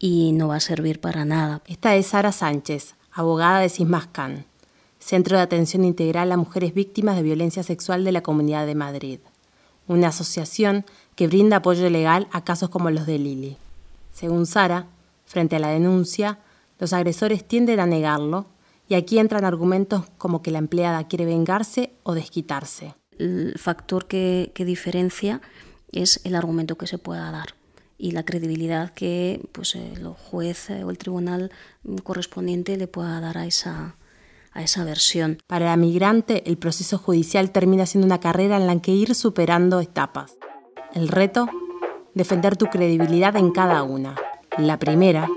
y 0.00 0.32
no 0.32 0.48
va 0.48 0.56
a 0.56 0.60
servir 0.60 1.00
para 1.00 1.24
nada. 1.24 1.62
Esta 1.68 1.94
es 1.94 2.08
Sara 2.08 2.32
Sánchez, 2.32 2.96
abogada 3.12 3.60
de 3.60 3.68
Sismascan, 3.68 4.44
Centro 4.98 5.36
de 5.36 5.44
Atención 5.44 5.84
Integral 5.84 6.32
a 6.32 6.36
Mujeres 6.36 6.74
Víctimas 6.74 7.14
de 7.14 7.22
Violencia 7.22 7.62
Sexual 7.62 8.02
de 8.02 8.10
la 8.10 8.22
Comunidad 8.22 8.66
de 8.66 8.74
Madrid, 8.74 9.20
una 9.86 10.08
asociación 10.08 10.84
que 11.14 11.28
brinda 11.28 11.58
apoyo 11.58 11.88
legal 11.90 12.26
a 12.32 12.42
casos 12.42 12.70
como 12.70 12.90
los 12.90 13.06
de 13.06 13.20
Lili. 13.20 13.56
Según 14.12 14.46
Sara, 14.46 14.86
frente 15.26 15.56
a 15.56 15.60
la 15.60 15.68
denuncia, 15.68 16.40
los 16.80 16.92
agresores 16.92 17.46
tienden 17.46 17.78
a 17.78 17.86
negarlo 17.86 18.46
y 18.90 18.96
aquí 18.96 19.20
entran 19.20 19.44
argumentos 19.44 20.02
como 20.18 20.42
que 20.42 20.50
la 20.50 20.58
empleada 20.58 21.06
quiere 21.06 21.24
vengarse 21.24 21.92
o 22.02 22.12
desquitarse. 22.12 22.96
El 23.20 23.54
factor 23.56 24.06
que, 24.06 24.52
diferencia 24.56 25.40
es 25.92 26.20
el 26.24 26.34
argumento 26.34 26.76
que 26.76 26.88
se 26.88 26.98
pueda 26.98 27.30
dar 27.30 27.54
y 27.98 28.10
la 28.10 28.24
credibilidad 28.24 28.92
que 28.92 29.48
pues, 29.52 29.76
el 29.76 30.08
juez 30.08 30.70
o 30.70 30.90
el 30.90 30.98
tribunal 30.98 31.52
correspondiente 32.02 32.76
le 32.76 32.88
pueda 32.88 33.20
dar 33.20 33.38
a 33.38 33.46
esa, 33.46 33.94
a 34.52 34.62
esa 34.64 34.82
versión. 34.84 35.38
Para 35.46 35.66
la 35.66 35.76
migrante, 35.76 36.42
el 36.50 36.58
proceso 36.58 36.98
judicial 36.98 37.52
termina 37.52 37.86
siendo 37.86 38.06
una 38.06 38.18
carrera 38.18 38.56
en 38.56 38.66
la 38.66 38.82
que 38.82 38.90
ir 38.90 39.14
superando 39.14 39.78
etapas. 39.78 40.36
El 40.94 41.06
reto, 41.06 41.48
defender 42.14 42.56
tu 42.56 42.66
credibilidad 42.66 43.36
en 43.36 43.52
cada 43.52 43.84
una. 43.84 44.16
La 44.58 44.80
primera, 44.80 45.28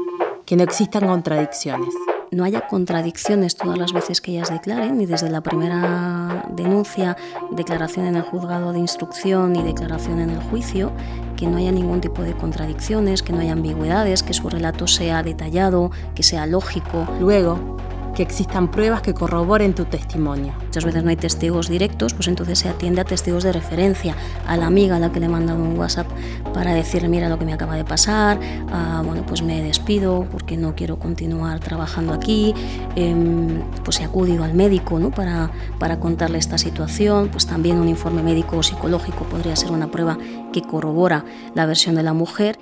que 0.47 0.55
no 0.55 0.63
existan 0.63 1.05
contradicciones 1.05 1.93
no 2.33 2.43
haya 2.43 2.67
contradicciones 2.67 3.55
todas 3.55 3.77
las 3.77 3.93
veces 3.93 4.21
que 4.21 4.31
ellas 4.31 4.49
declaren, 4.49 4.97
ni 4.97 5.05
desde 5.05 5.29
la 5.29 5.41
primera 5.41 6.45
denuncia, 6.49 7.17
declaración 7.51 8.05
en 8.05 8.15
el 8.15 8.21
juzgado 8.23 8.73
de 8.73 8.79
instrucción 8.79 9.55
y 9.55 9.63
declaración 9.63 10.19
en 10.19 10.29
el 10.29 10.39
juicio, 10.39 10.91
que 11.35 11.47
no 11.47 11.57
haya 11.57 11.71
ningún 11.71 12.01
tipo 12.01 12.21
de 12.21 12.33
contradicciones, 12.33 13.23
que 13.23 13.33
no 13.33 13.39
haya 13.39 13.53
ambigüedades, 13.53 14.23
que 14.23 14.33
su 14.33 14.49
relato 14.49 14.87
sea 14.87 15.23
detallado, 15.23 15.91
que 16.15 16.23
sea 16.23 16.45
lógico. 16.45 17.07
Luego, 17.19 17.77
que 18.13 18.23
existan 18.23 18.69
pruebas 18.69 19.01
que 19.01 19.13
corroboren 19.13 19.73
tu 19.73 19.85
testimonio. 19.85 20.53
Muchas 20.65 20.85
veces 20.85 21.03
no 21.03 21.09
hay 21.09 21.15
testigos 21.15 21.67
directos, 21.67 22.13
pues 22.13 22.27
entonces 22.27 22.59
se 22.59 22.69
atiende 22.69 23.01
a 23.01 23.05
testigos 23.05 23.43
de 23.43 23.51
referencia, 23.51 24.15
a 24.47 24.57
la 24.57 24.67
amiga 24.67 24.97
a 24.97 24.99
la 24.99 25.11
que 25.11 25.19
le 25.19 25.25
he 25.25 25.29
mandado 25.29 25.63
un 25.63 25.77
WhatsApp 25.77 26.07
para 26.53 26.73
decirle, 26.73 27.09
mira 27.09 27.29
lo 27.29 27.39
que 27.39 27.45
me 27.45 27.53
acaba 27.53 27.75
de 27.75 27.83
pasar, 27.83 28.39
ah, 28.71 29.01
bueno, 29.05 29.25
pues 29.25 29.41
me 29.41 29.61
despido 29.61 30.27
porque 30.31 30.57
no 30.57 30.75
quiero 30.75 30.99
continuar 30.99 31.59
trabajando 31.59 32.13
aquí, 32.13 32.53
em, 32.95 33.61
pues 33.83 33.99
he 33.99 34.03
acudido 34.03 34.43
al 34.43 34.53
médico 34.53 34.99
¿no? 34.99 35.11
para, 35.11 35.51
para 35.79 35.99
contarle 35.99 36.37
esta 36.37 36.57
situación, 36.57 37.29
pues 37.29 37.47
también 37.47 37.79
un 37.79 37.89
informe 37.89 38.21
médico 38.21 38.57
o 38.57 38.63
psicológico 38.63 39.25
podría 39.25 39.55
ser 39.55 39.71
una 39.71 39.89
prueba 39.89 40.17
que 40.51 40.61
corrobora 40.61 41.25
la 41.55 41.65
versión 41.65 41.95
de 41.95 42.03
la 42.03 42.13
mujer. 42.13 42.59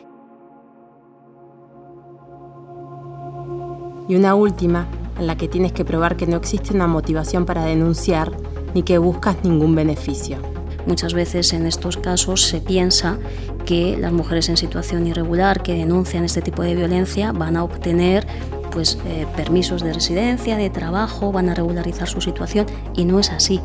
Y 4.08 4.16
una 4.16 4.36
última, 4.36 4.88
en 5.22 5.28
la 5.28 5.38
que 5.38 5.48
tienes 5.48 5.72
que 5.72 5.86
probar 5.86 6.18
que 6.18 6.28
no 6.28 6.36
existe 6.36 6.74
una 6.74 6.88
motivación 6.88 7.46
para 7.46 7.64
denunciar 7.64 8.32
ni 8.74 8.84
que 8.84 8.98
buscas 8.98 9.38
ningún 9.44 9.76
beneficio. 9.76 10.38
Muchas 10.88 11.14
veces 11.14 11.54
en 11.54 11.68
estos 11.68 11.98
casos 11.98 12.42
se 12.42 12.60
piensa 12.60 13.20
que 13.66 13.98
las 13.98 14.12
mujeres 14.12 14.50
en 14.50 14.58
situación 14.58 15.06
irregular 15.06 15.62
que 15.62 15.76
denuncian 15.76 16.26
este 16.26 16.42
tipo 16.42 16.64
de 16.64 16.74
violencia 16.74 17.32
van 17.32 17.56
a 17.56 17.64
obtener 17.64 18.26
pues, 18.72 18.98
eh, 19.06 19.28
permisos 19.36 19.84
de 19.84 19.94
residencia, 19.94 20.58
de 20.58 20.72
trabajo, 20.72 21.32
van 21.32 21.50
a 21.50 21.54
regularizar 21.54 22.08
su 22.08 22.20
situación 22.20 22.66
y 22.96 23.06
no 23.06 23.20
es 23.20 23.30
así. 23.30 23.62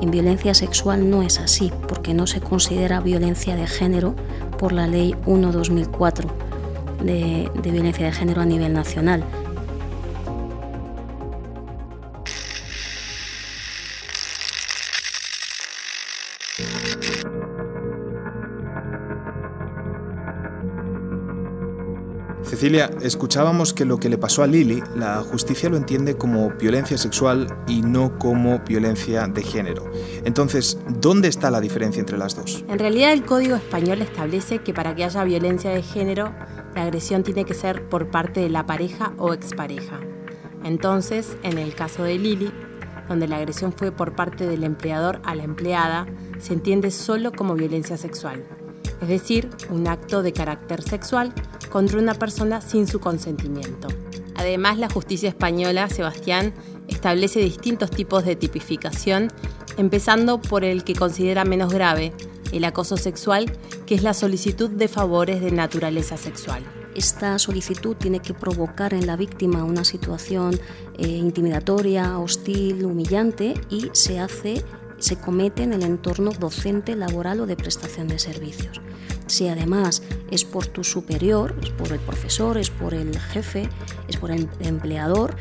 En 0.00 0.12
violencia 0.12 0.54
sexual 0.54 1.10
no 1.10 1.22
es 1.22 1.40
así, 1.40 1.72
porque 1.88 2.14
no 2.14 2.26
se 2.28 2.40
considera 2.40 3.00
violencia 3.00 3.56
de 3.56 3.66
género 3.66 4.14
por 4.58 4.72
la 4.72 4.86
ley 4.86 5.16
1-2004 5.26 6.26
de, 7.02 7.50
de 7.60 7.70
violencia 7.70 8.06
de 8.06 8.12
género 8.12 8.40
a 8.40 8.46
nivel 8.46 8.72
nacional. 8.72 9.24
Cecilia, 22.62 22.90
escuchábamos 23.02 23.74
que 23.74 23.84
lo 23.84 23.98
que 23.98 24.08
le 24.08 24.18
pasó 24.18 24.44
a 24.44 24.46
Lili, 24.46 24.84
la 24.94 25.16
justicia 25.16 25.68
lo 25.68 25.76
entiende 25.76 26.16
como 26.16 26.48
violencia 26.50 26.96
sexual 26.96 27.48
y 27.66 27.82
no 27.82 28.20
como 28.20 28.60
violencia 28.60 29.26
de 29.26 29.42
género. 29.42 29.90
Entonces, 30.24 30.78
¿dónde 30.88 31.26
está 31.26 31.50
la 31.50 31.60
diferencia 31.60 31.98
entre 31.98 32.16
las 32.16 32.36
dos? 32.36 32.64
En 32.68 32.78
realidad 32.78 33.14
el 33.14 33.24
Código 33.24 33.56
Español 33.56 34.00
establece 34.00 34.60
que 34.60 34.72
para 34.72 34.94
que 34.94 35.02
haya 35.02 35.24
violencia 35.24 35.72
de 35.72 35.82
género, 35.82 36.32
la 36.76 36.82
agresión 36.84 37.24
tiene 37.24 37.44
que 37.44 37.54
ser 37.54 37.88
por 37.88 38.12
parte 38.12 38.38
de 38.38 38.48
la 38.48 38.64
pareja 38.64 39.12
o 39.18 39.34
expareja. 39.34 39.98
Entonces, 40.62 41.36
en 41.42 41.58
el 41.58 41.74
caso 41.74 42.04
de 42.04 42.16
Lili, 42.16 42.52
donde 43.08 43.26
la 43.26 43.38
agresión 43.38 43.72
fue 43.72 43.90
por 43.90 44.14
parte 44.14 44.46
del 44.46 44.62
empleador 44.62 45.20
a 45.24 45.34
la 45.34 45.42
empleada, 45.42 46.06
se 46.38 46.52
entiende 46.52 46.92
solo 46.92 47.32
como 47.32 47.54
violencia 47.54 47.96
sexual 47.96 48.44
es 49.02 49.08
decir, 49.08 49.50
un 49.68 49.88
acto 49.88 50.22
de 50.22 50.32
carácter 50.32 50.82
sexual 50.82 51.34
contra 51.70 51.98
una 51.98 52.14
persona 52.14 52.60
sin 52.60 52.86
su 52.86 53.00
consentimiento. 53.00 53.88
Además, 54.36 54.78
la 54.78 54.88
justicia 54.88 55.28
española, 55.28 55.88
Sebastián, 55.88 56.54
establece 56.88 57.40
distintos 57.40 57.90
tipos 57.90 58.24
de 58.24 58.36
tipificación, 58.36 59.28
empezando 59.76 60.40
por 60.40 60.64
el 60.64 60.84
que 60.84 60.94
considera 60.94 61.44
menos 61.44 61.72
grave, 61.72 62.12
el 62.52 62.64
acoso 62.64 62.96
sexual, 62.96 63.52
que 63.86 63.94
es 63.94 64.02
la 64.02 64.14
solicitud 64.14 64.70
de 64.70 64.88
favores 64.88 65.40
de 65.40 65.50
naturaleza 65.50 66.16
sexual. 66.16 66.62
esta 66.94 67.38
solicitud 67.38 67.96
tiene 67.96 68.20
que 68.20 68.34
provocar 68.34 68.92
en 68.92 69.06
la 69.06 69.16
víctima 69.16 69.64
una 69.64 69.82
situación 69.82 70.60
eh, 70.98 71.08
intimidatoria, 71.08 72.18
hostil, 72.18 72.84
humillante 72.84 73.54
y 73.70 73.88
se 73.94 74.20
hace 74.20 74.62
se 75.02 75.16
comete 75.16 75.64
en 75.64 75.72
el 75.72 75.82
entorno 75.82 76.30
docente, 76.30 76.94
laboral 76.94 77.40
o 77.40 77.46
de 77.46 77.56
prestación 77.56 78.06
de 78.06 78.20
servicios. 78.20 78.80
Si 79.26 79.48
además 79.48 80.02
es 80.30 80.44
por 80.44 80.68
tu 80.68 80.84
superior, 80.84 81.56
es 81.60 81.70
por 81.70 81.92
el 81.92 81.98
profesor, 81.98 82.56
es 82.56 82.70
por 82.70 82.94
el 82.94 83.18
jefe, 83.18 83.68
es 84.06 84.16
por 84.16 84.30
el 84.30 84.48
empleador, 84.60 85.34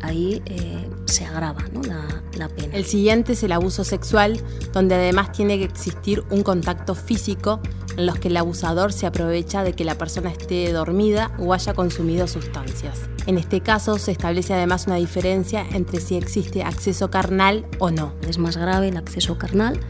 ahí 0.00 0.40
eh, 0.46 0.88
se 1.06 1.24
agrava 1.24 1.64
la, 1.88 2.22
la, 2.38 2.48
pena. 2.48 2.76
El 2.76 2.84
siguiente 2.84 3.32
es 3.32 3.42
el 3.42 3.50
abuso 3.50 3.82
sexual, 3.82 4.40
donde 4.72 4.94
además 4.94 5.32
tiene 5.32 5.58
que 5.58 5.64
existir 5.64 6.22
un 6.30 6.44
contacto 6.44 6.94
físico 6.94 7.60
en 7.96 8.06
los 8.06 8.18
que 8.18 8.28
el 8.28 8.36
abusador 8.36 8.92
se 8.92 9.06
aprovecha 9.06 9.64
de 9.64 9.72
que 9.72 9.84
la 9.84 9.96
persona 9.96 10.30
esté 10.30 10.72
dormida 10.72 11.32
o 11.38 11.52
haya 11.52 11.74
consumido 11.74 12.26
sustancias. 12.26 13.00
En 13.26 13.38
este 13.38 13.60
caso 13.60 13.98
se 13.98 14.12
establece 14.12 14.54
además 14.54 14.86
una 14.86 14.96
diferencia 14.96 15.64
entre 15.72 16.00
si 16.00 16.16
existe 16.16 16.62
acceso 16.62 17.10
carnal 17.10 17.66
o 17.78 17.90
no. 17.90 18.14
Es 18.28 18.38
más 18.38 18.56
grave 18.56 18.88
el 18.88 18.96
acceso 18.96 19.38
carnal 19.38 19.80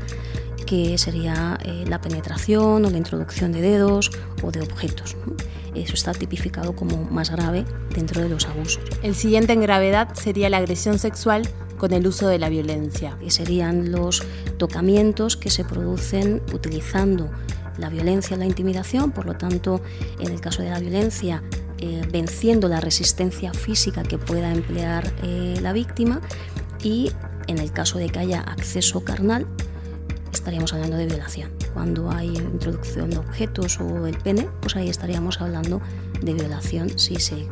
que 0.64 0.96
sería 0.98 1.58
eh, 1.64 1.84
la 1.86 2.00
penetración 2.00 2.84
o 2.84 2.90
la 2.90 2.96
introducción 2.96 3.52
de 3.52 3.60
dedos 3.60 4.10
o 4.42 4.50
de 4.50 4.62
objetos. 4.62 5.16
Eso 5.74 5.94
está 5.94 6.12
tipificado 6.12 6.74
como 6.74 7.04
más 7.10 7.30
grave 7.30 7.64
dentro 7.94 8.22
de 8.22 8.28
los 8.28 8.46
abusos. 8.46 8.84
El 9.02 9.14
siguiente 9.14 9.52
en 9.52 9.60
gravedad 9.60 10.14
sería 10.14 10.48
la 10.48 10.58
agresión 10.58 10.98
sexual 10.98 11.42
con 11.76 11.92
el 11.92 12.06
uso 12.06 12.28
de 12.28 12.38
la 12.38 12.48
violencia. 12.48 13.18
Que 13.20 13.30
serían 13.30 13.90
los 13.90 14.22
tocamientos 14.56 15.36
que 15.36 15.50
se 15.50 15.64
producen 15.64 16.42
utilizando 16.52 17.28
la 17.78 17.88
violencia, 17.88 18.36
la 18.36 18.46
intimidación, 18.46 19.12
por 19.12 19.26
lo 19.26 19.34
tanto, 19.34 19.80
en 20.18 20.30
el 20.30 20.40
caso 20.40 20.62
de 20.62 20.70
la 20.70 20.80
violencia, 20.80 21.42
eh, 21.78 22.02
venciendo 22.10 22.68
la 22.68 22.80
resistencia 22.80 23.52
física 23.52 24.02
que 24.02 24.18
pueda 24.18 24.52
emplear 24.52 25.12
eh, 25.22 25.58
la 25.60 25.72
víctima 25.72 26.20
y 26.82 27.10
en 27.46 27.58
el 27.58 27.72
caso 27.72 27.98
de 27.98 28.08
que 28.08 28.20
haya 28.20 28.40
acceso 28.40 29.04
carnal, 29.04 29.46
estaríamos 30.32 30.72
hablando 30.72 30.96
de 30.96 31.06
violación. 31.06 31.50
Cuando 31.72 32.10
hay 32.10 32.28
introducción 32.28 33.10
de 33.10 33.18
objetos 33.18 33.80
o 33.80 34.02
del 34.02 34.16
pene, 34.18 34.48
pues 34.60 34.76
ahí 34.76 34.88
estaríamos 34.88 35.40
hablando 35.40 35.80
de 36.22 36.34
violación 36.34 36.98
si 36.98 37.16
se 37.16 37.48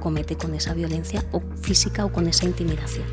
comete 0.00 0.36
con 0.36 0.54
esa 0.54 0.74
violencia 0.74 1.24
o 1.32 1.42
física 1.60 2.04
o 2.04 2.12
con 2.12 2.26
esa 2.26 2.46
intimidación. 2.46 3.04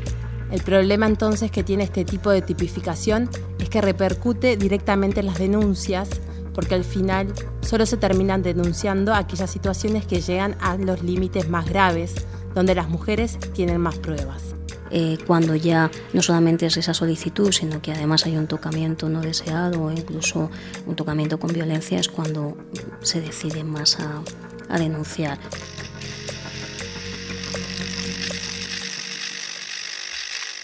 El 0.50 0.60
problema 0.62 1.06
entonces 1.06 1.50
que 1.50 1.62
tiene 1.62 1.84
este 1.84 2.04
tipo 2.04 2.30
de 2.30 2.42
tipificación 2.42 3.30
es 3.58 3.70
que 3.70 3.80
repercute 3.80 4.56
directamente 4.56 5.20
en 5.20 5.26
las 5.26 5.38
denuncias 5.38 6.08
porque 6.54 6.74
al 6.74 6.84
final 6.84 7.32
solo 7.60 7.86
se 7.86 7.96
terminan 7.96 8.42
denunciando 8.42 9.14
aquellas 9.14 9.50
situaciones 9.50 10.06
que 10.06 10.20
llegan 10.20 10.56
a 10.60 10.76
los 10.76 11.02
límites 11.02 11.48
más 11.48 11.68
graves, 11.68 12.14
donde 12.54 12.74
las 12.74 12.88
mujeres 12.88 13.38
tienen 13.54 13.80
más 13.80 13.98
pruebas. 13.98 14.54
Eh, 14.94 15.16
cuando 15.26 15.56
ya 15.56 15.90
no 16.12 16.20
solamente 16.20 16.66
es 16.66 16.76
esa 16.76 16.92
solicitud, 16.92 17.50
sino 17.50 17.80
que 17.80 17.92
además 17.92 18.26
hay 18.26 18.36
un 18.36 18.46
tocamiento 18.46 19.08
no 19.08 19.22
deseado 19.22 19.84
o 19.84 19.90
incluso 19.90 20.50
un 20.86 20.96
tocamiento 20.96 21.38
con 21.40 21.50
violencia, 21.50 21.98
es 21.98 22.08
cuando 22.08 22.58
se 23.00 23.22
decide 23.22 23.64
más 23.64 23.98
a, 24.00 24.20
a 24.68 24.78
denunciar. 24.78 25.38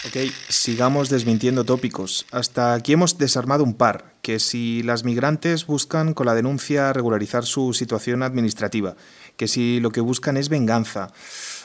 Ok, 0.09 0.17
sigamos 0.49 1.11
desmintiendo 1.11 1.65
tópicos. 1.65 2.25
Hasta 2.31 2.73
aquí 2.73 2.95
hemos 2.95 3.19
desarmado 3.19 3.63
un 3.63 3.75
par, 3.75 4.15
que 4.23 4.39
si 4.39 4.83
las 4.83 5.05
migrantes 5.05 5.67
buscan 5.67 6.15
con 6.15 6.25
la 6.25 6.35
denuncia 6.35 6.95
regularizar 6.95 7.45
su 7.45 7.75
situación 7.75 8.23
administrativa, 8.23 8.97
que 9.37 9.49
si 9.49 9.81
lo 9.81 9.91
que 9.91 10.01
buscan 10.01 10.39
es 10.39 10.49
venganza. 10.49 11.13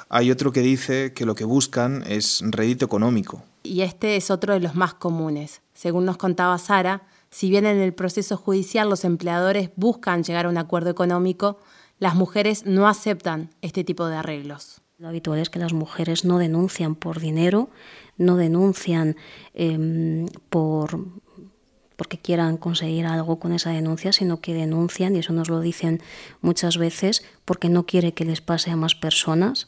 Hay 0.10 0.30
otro 0.30 0.52
que 0.52 0.60
dice 0.60 1.14
que 1.14 1.26
lo 1.26 1.36
que 1.36 1.46
buscan 1.46 2.04
es 2.06 2.42
rédito 2.44 2.84
económico. 2.84 3.46
Y 3.64 3.80
este 3.80 4.18
es 4.18 4.30
otro 4.30 4.54
de 4.54 4.60
los 4.60 4.76
más 4.76 4.94
comunes. 4.94 5.62
Según 5.74 6.04
nos 6.04 6.18
contaba 6.18 6.58
Sara, 6.58 7.04
si 7.30 7.50
bien 7.50 7.66
en 7.66 7.80
el 7.80 7.94
proceso 7.94 8.36
judicial 8.36 8.90
los 8.90 9.06
empleadores 9.06 9.70
buscan 9.78 10.22
llegar 10.22 10.48
a 10.48 10.50
un 10.50 10.58
acuerdo 10.58 10.90
económico, 10.90 11.60
las 11.98 12.16
mujeres 12.16 12.66
no 12.66 12.90
aceptan 12.90 13.52
este 13.62 13.86
tipo 13.86 14.08
de 14.08 14.18
arreglos. 14.18 14.83
Lo 15.00 15.08
habitual 15.08 15.40
es 15.40 15.50
que 15.50 15.60
las 15.60 15.74
mujeres 15.74 16.24
no 16.24 16.38
denuncian 16.38 16.94
por 16.94 17.20
dinero, 17.20 17.70
no 18.18 18.38
denuncian 18.38 19.16
em, 19.54 20.28
por 20.50 21.00
porque 21.96 22.18
quieran 22.18 22.58
conseguir 22.58 23.06
algo 23.06 23.40
con 23.40 23.54
esa 23.54 23.70
denuncia, 23.70 24.12
sino 24.14 24.42
que 24.42 24.54
denuncian, 24.54 25.16
y 25.16 25.20
eso 25.20 25.32
nos 25.32 25.50
lo 25.50 25.62
dicen 25.62 26.02
muchas 26.42 26.78
veces, 26.78 27.24
porque 27.46 27.70
no 27.70 27.86
quiere 27.86 28.14
que 28.14 28.26
les 28.26 28.42
pase 28.42 28.72
a 28.72 28.76
más 28.76 28.96
personas, 28.96 29.68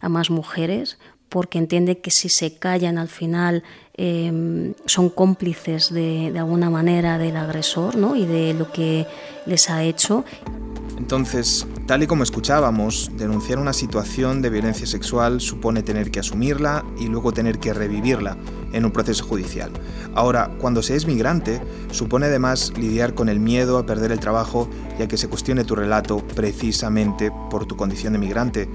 a 0.00 0.08
más 0.08 0.30
mujeres, 0.30 0.98
porque 1.34 1.58
entiende 1.58 1.98
que 1.98 2.12
si 2.12 2.28
se 2.28 2.54
callan 2.54 2.96
al 2.96 3.08
final 3.08 3.64
em, 3.94 4.72
son 4.86 5.10
cómplices 5.10 5.92
de, 5.92 6.30
de, 6.32 6.38
alguna 6.38 6.70
manera 6.70 7.18
del 7.18 7.36
agresor 7.36 7.96
¿no? 7.96 8.14
y 8.14 8.24
de 8.24 8.54
lo 8.54 8.70
que 8.70 9.04
les 9.44 9.68
ha 9.68 9.82
hecho. 9.82 10.24
Entonces, 10.96 11.66
tal 11.88 12.04
y 12.04 12.06
como 12.06 12.22
escuchábamos, 12.22 13.10
denunciar 13.16 13.58
una 13.58 13.72
situación 13.72 14.42
de 14.42 14.50
violencia 14.50 14.86
sexual 14.86 15.40
supone 15.40 15.82
tener 15.82 16.12
que 16.12 16.20
asumirla 16.20 16.84
y 17.00 17.08
luego 17.08 17.32
tener 17.32 17.58
que 17.58 17.74
revivirla 17.74 18.38
en 18.72 18.84
un 18.84 18.92
proceso 18.92 19.24
judicial. 19.24 19.72
Ahora, 20.14 20.52
cuando 20.60 20.82
se 20.82 20.94
es 20.94 21.04
migrante, 21.04 21.60
supone 21.90 22.26
además 22.26 22.72
lidiar 22.78 23.14
con 23.14 23.28
el 23.28 23.40
miedo 23.40 23.78
a 23.78 23.86
perder 23.86 24.12
el 24.12 24.20
trabajo 24.20 24.68
y 25.00 25.02
a 25.02 25.08
que 25.08 25.16
se 25.16 25.28
cuestione 25.28 25.64
tu 25.64 25.74
relato 25.74 26.18
precisamente 26.18 27.32
por 27.50 27.66
tu 27.66 27.76
condición 27.76 28.12
de 28.12 28.20
migrante. 28.20 28.68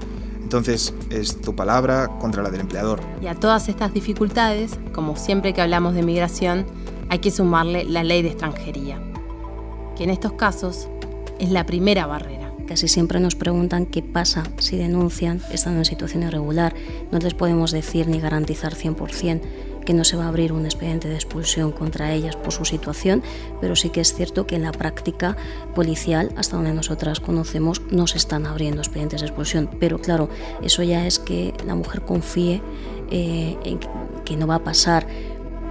Entonces, 0.50 0.92
es 1.10 1.40
tu 1.40 1.54
palabra 1.54 2.08
contra 2.18 2.42
la 2.42 2.50
del 2.50 2.62
empleador. 2.62 3.00
Y 3.22 3.28
a 3.28 3.36
todas 3.36 3.68
estas 3.68 3.94
dificultades, 3.94 4.80
como 4.92 5.14
siempre 5.14 5.54
que 5.54 5.62
hablamos 5.62 5.94
de 5.94 6.02
migración, 6.02 6.66
hay 7.08 7.20
que 7.20 7.30
sumarle 7.30 7.84
la 7.84 8.02
ley 8.02 8.22
de 8.22 8.30
extranjería, 8.30 9.00
que 9.96 10.02
en 10.02 10.10
estos 10.10 10.32
casos 10.32 10.88
es 11.38 11.52
la 11.52 11.66
primera 11.66 12.06
barrera. 12.06 12.52
Casi 12.66 12.88
siempre 12.88 13.20
nos 13.20 13.36
preguntan 13.36 13.86
qué 13.86 14.02
pasa 14.02 14.42
si 14.58 14.76
denuncian 14.76 15.40
estando 15.52 15.78
en 15.78 15.84
situación 15.84 16.24
irregular. 16.24 16.74
No 17.12 17.20
les 17.20 17.34
podemos 17.34 17.70
decir 17.70 18.08
ni 18.08 18.18
garantizar 18.18 18.74
100% 18.74 19.40
no 19.92 20.04
se 20.04 20.16
va 20.16 20.24
a 20.24 20.28
abrir 20.28 20.52
un 20.52 20.64
expediente 20.64 21.08
de 21.08 21.14
expulsión 21.14 21.72
contra 21.72 22.12
ellas 22.12 22.36
por 22.36 22.52
su 22.52 22.64
situación, 22.64 23.22
pero 23.60 23.76
sí 23.76 23.90
que 23.90 24.00
es 24.00 24.14
cierto 24.14 24.46
que 24.46 24.56
en 24.56 24.62
la 24.62 24.72
práctica 24.72 25.36
policial, 25.74 26.32
hasta 26.36 26.56
donde 26.56 26.72
nosotras 26.72 27.20
conocemos, 27.20 27.82
no 27.90 28.06
se 28.06 28.18
están 28.18 28.46
abriendo 28.46 28.80
expedientes 28.80 29.20
de 29.20 29.26
expulsión. 29.26 29.70
Pero 29.78 29.98
claro, 29.98 30.28
eso 30.62 30.82
ya 30.82 31.06
es 31.06 31.18
que 31.18 31.54
la 31.66 31.74
mujer 31.74 32.02
confíe 32.02 32.62
eh, 33.10 33.56
en 33.64 33.80
que 34.24 34.36
no 34.36 34.46
va 34.46 34.56
a 34.56 34.64
pasar. 34.64 35.06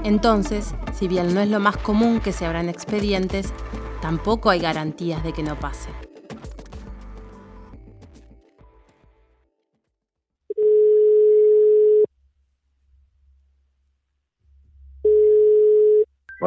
Entonces, 0.03 0.73
si 0.97 1.07
bien 1.07 1.33
no 1.33 1.41
es 1.41 1.49
lo 1.49 1.59
más 1.59 1.77
común 1.77 2.19
que 2.21 2.31
se 2.31 2.45
abran 2.45 2.69
expedientes, 2.69 3.53
tampoco 4.01 4.49
hay 4.49 4.59
garantías 4.59 5.23
de 5.23 5.33
que 5.33 5.43
no 5.43 5.59
pase. 5.59 5.89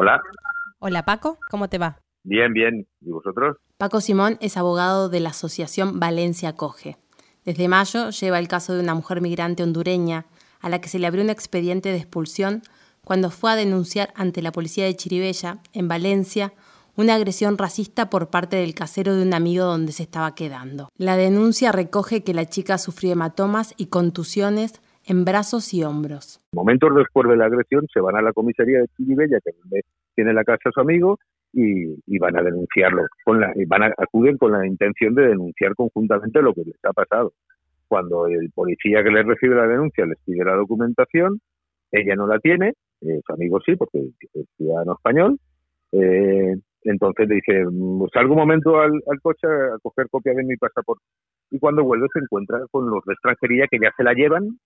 Hola. 0.03 0.21
Hola 0.79 1.05
Paco, 1.05 1.37
¿cómo 1.49 1.69
te 1.69 1.77
va? 1.77 1.97
Bien, 2.25 2.51
bien. 2.51 2.85
¿Y 2.99 3.09
vosotros? 3.09 3.55
Paco 3.77 4.01
Simón 4.01 4.37
es 4.41 4.57
abogado 4.57 5.07
de 5.07 5.21
la 5.21 5.29
Asociación 5.29 6.01
Valencia 6.01 6.57
Coge. 6.57 6.97
Desde 7.45 7.69
mayo 7.69 8.09
lleva 8.09 8.37
el 8.37 8.49
caso 8.49 8.73
de 8.73 8.81
una 8.81 8.95
mujer 8.95 9.21
migrante 9.21 9.63
hondureña 9.63 10.25
a 10.59 10.67
la 10.67 10.81
que 10.81 10.89
se 10.89 10.99
le 10.99 11.07
abrió 11.07 11.23
un 11.23 11.29
expediente 11.29 11.87
de 11.87 11.99
expulsión 11.99 12.63
cuando 13.05 13.31
fue 13.31 13.53
a 13.53 13.55
denunciar 13.55 14.11
ante 14.17 14.41
la 14.41 14.51
policía 14.51 14.83
de 14.83 14.93
Chiribella, 14.93 15.59
en 15.71 15.87
Valencia, 15.87 16.51
una 16.97 17.15
agresión 17.15 17.57
racista 17.57 18.09
por 18.09 18.29
parte 18.29 18.57
del 18.57 18.75
casero 18.75 19.15
de 19.15 19.23
un 19.23 19.33
amigo 19.33 19.63
donde 19.63 19.93
se 19.93 20.03
estaba 20.03 20.35
quedando. 20.35 20.89
La 20.97 21.15
denuncia 21.15 21.71
recoge 21.71 22.25
que 22.25 22.33
la 22.33 22.45
chica 22.45 22.77
sufrió 22.77 23.13
hematomas 23.13 23.73
y 23.77 23.85
contusiones 23.85 24.81
en 25.05 25.25
brazos 25.25 25.73
y 25.73 25.83
hombros. 25.83 26.39
Momentos 26.53 26.95
después 26.95 27.27
de 27.27 27.37
la 27.37 27.45
agresión 27.45 27.87
se 27.93 27.99
van 27.99 28.15
a 28.15 28.21
la 28.21 28.33
comisaría 28.33 28.79
de 28.79 28.87
Chiribella, 28.97 29.39
que 29.43 29.81
tiene 30.15 30.33
la 30.33 30.43
casa 30.43 30.69
su 30.73 30.79
amigo, 30.79 31.19
y, 31.53 32.17
van 32.17 32.37
a 32.37 32.41
denunciarlo. 32.41 33.03
Con 33.23 33.39
la, 33.39 33.53
y 33.55 33.65
van 33.65 33.83
a, 33.83 33.93
acuden 33.97 34.37
con 34.37 34.51
la 34.51 34.65
intención 34.65 35.13
de 35.13 35.27
denunciar 35.27 35.75
conjuntamente 35.75 36.41
lo 36.41 36.53
que 36.53 36.63
les 36.65 36.83
ha 36.83 36.93
pasado. 36.93 37.33
Cuando 37.87 38.27
el 38.27 38.49
policía 38.51 39.03
que 39.03 39.11
les 39.11 39.25
recibe 39.25 39.55
la 39.55 39.67
denuncia 39.67 40.05
les 40.05 40.17
pide 40.25 40.43
la 40.43 40.55
documentación, 40.55 41.39
ella 41.91 42.15
no 42.15 42.25
la 42.25 42.39
tiene, 42.39 42.73
eh, 43.01 43.21
su 43.25 43.33
amigo 43.33 43.59
sí, 43.63 43.75
porque 43.75 43.99
es 44.33 44.45
ciudadano 44.57 44.93
español, 44.93 45.37
eh, 45.91 46.55
entonces 46.85 47.29
le 47.29 47.35
dice, 47.35 47.65
mm, 47.69 48.07
salgo 48.11 48.33
un 48.33 48.39
momento 48.39 48.79
al, 48.79 49.01
coche 49.21 49.47
a 49.47 49.77
coger 49.81 50.09
copia 50.09 50.33
de 50.33 50.43
mi 50.43 50.55
pasaporte. 50.57 51.03
Y 51.51 51.59
cuando 51.59 51.83
vuelve 51.83 52.07
se 52.11 52.19
encuentra 52.19 52.59
con 52.71 52.89
los 52.89 53.03
de 53.05 53.13
extranjería 53.13 53.67
que 53.69 53.77
ya 53.79 53.91
se 53.95 54.03
la 54.03 54.13
llevan 54.13 54.57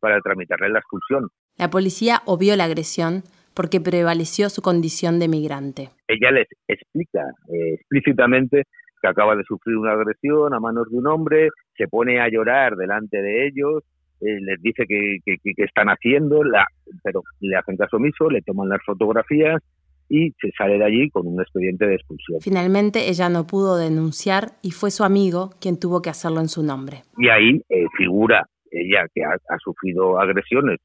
para 0.00 0.20
tramitarle 0.20 0.68
la 0.68 0.78
expulsión. 0.78 1.28
La 1.56 1.70
policía 1.70 2.22
obvió 2.26 2.56
la 2.56 2.64
agresión 2.64 3.22
porque 3.54 3.80
prevaleció 3.80 4.50
su 4.50 4.60
condición 4.60 5.18
de 5.18 5.28
migrante. 5.28 5.88
Ella 6.06 6.30
les 6.30 6.46
explica 6.68 7.22
eh, 7.48 7.74
explícitamente 7.74 8.64
que 9.00 9.08
acaba 9.08 9.34
de 9.34 9.44
sufrir 9.44 9.76
una 9.76 9.92
agresión 9.92 10.52
a 10.52 10.60
manos 10.60 10.90
de 10.90 10.98
un 10.98 11.06
hombre, 11.06 11.48
se 11.76 11.88
pone 11.88 12.20
a 12.20 12.28
llorar 12.28 12.76
delante 12.76 13.20
de 13.20 13.46
ellos, 13.46 13.82
eh, 14.20 14.40
les 14.40 14.60
dice 14.62 14.84
que, 14.86 15.18
que, 15.24 15.64
están 15.64 15.88
haciendo, 15.88 16.44
la, 16.44 16.66
pero 17.02 17.22
le 17.40 17.56
hacen 17.56 17.76
caso 17.76 17.96
omiso, 17.96 18.30
le 18.30 18.42
toman 18.42 18.68
las 18.68 18.82
fotografías 18.84 19.62
y 20.08 20.30
se 20.40 20.50
sale 20.56 20.78
de 20.78 20.84
allí 20.84 21.10
con 21.10 21.26
un 21.26 21.40
expediente 21.40 21.86
de 21.86 21.94
expulsión. 21.96 22.40
Finalmente 22.40 23.08
ella 23.08 23.28
no 23.28 23.46
pudo 23.46 23.76
denunciar 23.76 24.52
y 24.62 24.70
fue 24.70 24.90
su 24.90 25.04
amigo 25.04 25.50
quien 25.60 25.78
tuvo 25.78 26.00
que 26.00 26.10
hacerlo 26.10 26.40
en 26.40 26.48
su 26.48 26.62
nombre. 26.62 27.02
Y 27.18 27.28
ahí 27.28 27.62
eh, 27.68 27.86
figura 27.96 28.46
ella 28.80 29.06
que 29.14 29.22
ha, 29.24 29.58
sufrido 29.58 30.18
agresiones 30.20 30.78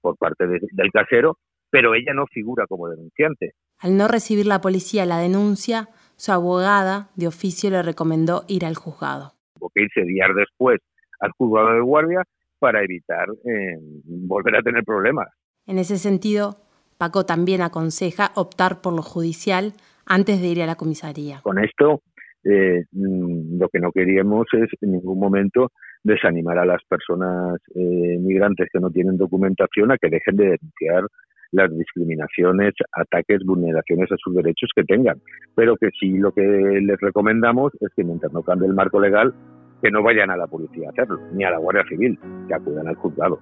por 0.00 0.16
parte 0.16 0.46
del 0.46 0.92
casero, 0.92 1.38
pero 1.70 1.94
ella 1.94 2.12
no 2.14 2.26
figura 2.26 2.66
como 2.66 2.88
denunciante. 2.88 3.52
Al 3.78 3.96
no 3.96 4.08
recibir 4.08 4.46
la 4.46 4.60
policía 4.60 5.04
la 5.06 5.18
denuncia, 5.18 5.88
su 6.16 6.32
abogada 6.32 7.10
de 7.16 7.28
oficio 7.28 7.70
le 7.70 7.82
recomendó 7.82 8.44
ir 8.48 8.64
al 8.64 8.74
juzgado. 8.74 9.34
Tuvo 9.54 9.70
que 9.74 9.82
irse 9.82 10.02
días 10.02 10.30
después 10.34 10.80
al 11.20 11.32
juzgado 11.32 11.72
de 11.72 11.80
guardia 11.80 12.22
para 12.58 12.82
evitar 12.82 13.28
eh, 13.44 13.78
volver 14.04 14.56
a 14.56 14.62
tener 14.62 14.84
problemas. 14.84 15.28
En 15.66 15.78
ese 15.78 15.98
sentido, 15.98 16.56
Paco 16.98 17.26
también 17.26 17.60
aconseja 17.60 18.32
optar 18.34 18.80
por 18.80 18.94
lo 18.94 19.02
judicial 19.02 19.74
antes 20.06 20.40
de 20.40 20.48
ir 20.48 20.62
a 20.62 20.66
la 20.66 20.76
comisaría. 20.76 21.40
Con 21.42 21.58
esto, 21.58 22.00
eh, 22.44 22.84
mm, 22.92 23.58
lo 23.58 23.68
que 23.68 23.80
no 23.80 23.92
queríamos 23.92 24.46
es 24.52 24.70
en 24.80 24.92
ningún 24.92 25.18
momento 25.18 25.72
desanimar 26.06 26.58
a 26.58 26.64
las 26.64 26.82
personas 26.84 27.60
eh, 27.74 28.16
migrantes 28.20 28.68
que 28.72 28.78
no 28.78 28.90
tienen 28.90 29.16
documentación 29.16 29.90
a 29.90 29.98
que 29.98 30.08
dejen 30.08 30.36
de 30.36 30.44
denunciar 30.44 31.04
las 31.52 31.70
discriminaciones, 31.76 32.74
ataques, 32.92 33.44
vulneraciones 33.44 34.10
a 34.12 34.16
sus 34.16 34.34
derechos 34.34 34.70
que 34.74 34.84
tengan. 34.84 35.20
Pero 35.54 35.76
que 35.76 35.90
sí 35.98 36.18
lo 36.18 36.32
que 36.32 36.42
les 36.42 37.00
recomendamos 37.00 37.72
es 37.80 37.88
que 37.94 38.04
mientras 38.04 38.32
no 38.32 38.42
cambie 38.42 38.68
el 38.68 38.74
marco 38.74 39.00
legal, 39.00 39.34
que 39.82 39.90
no 39.90 40.02
vayan 40.02 40.30
a 40.30 40.36
la 40.36 40.46
policía 40.46 40.88
a 40.88 40.90
hacerlo, 40.90 41.20
ni 41.32 41.44
a 41.44 41.50
la 41.50 41.58
Guardia 41.58 41.84
Civil, 41.88 42.18
que 42.48 42.54
acudan 42.54 42.88
al 42.88 42.96
juzgado. 42.96 43.40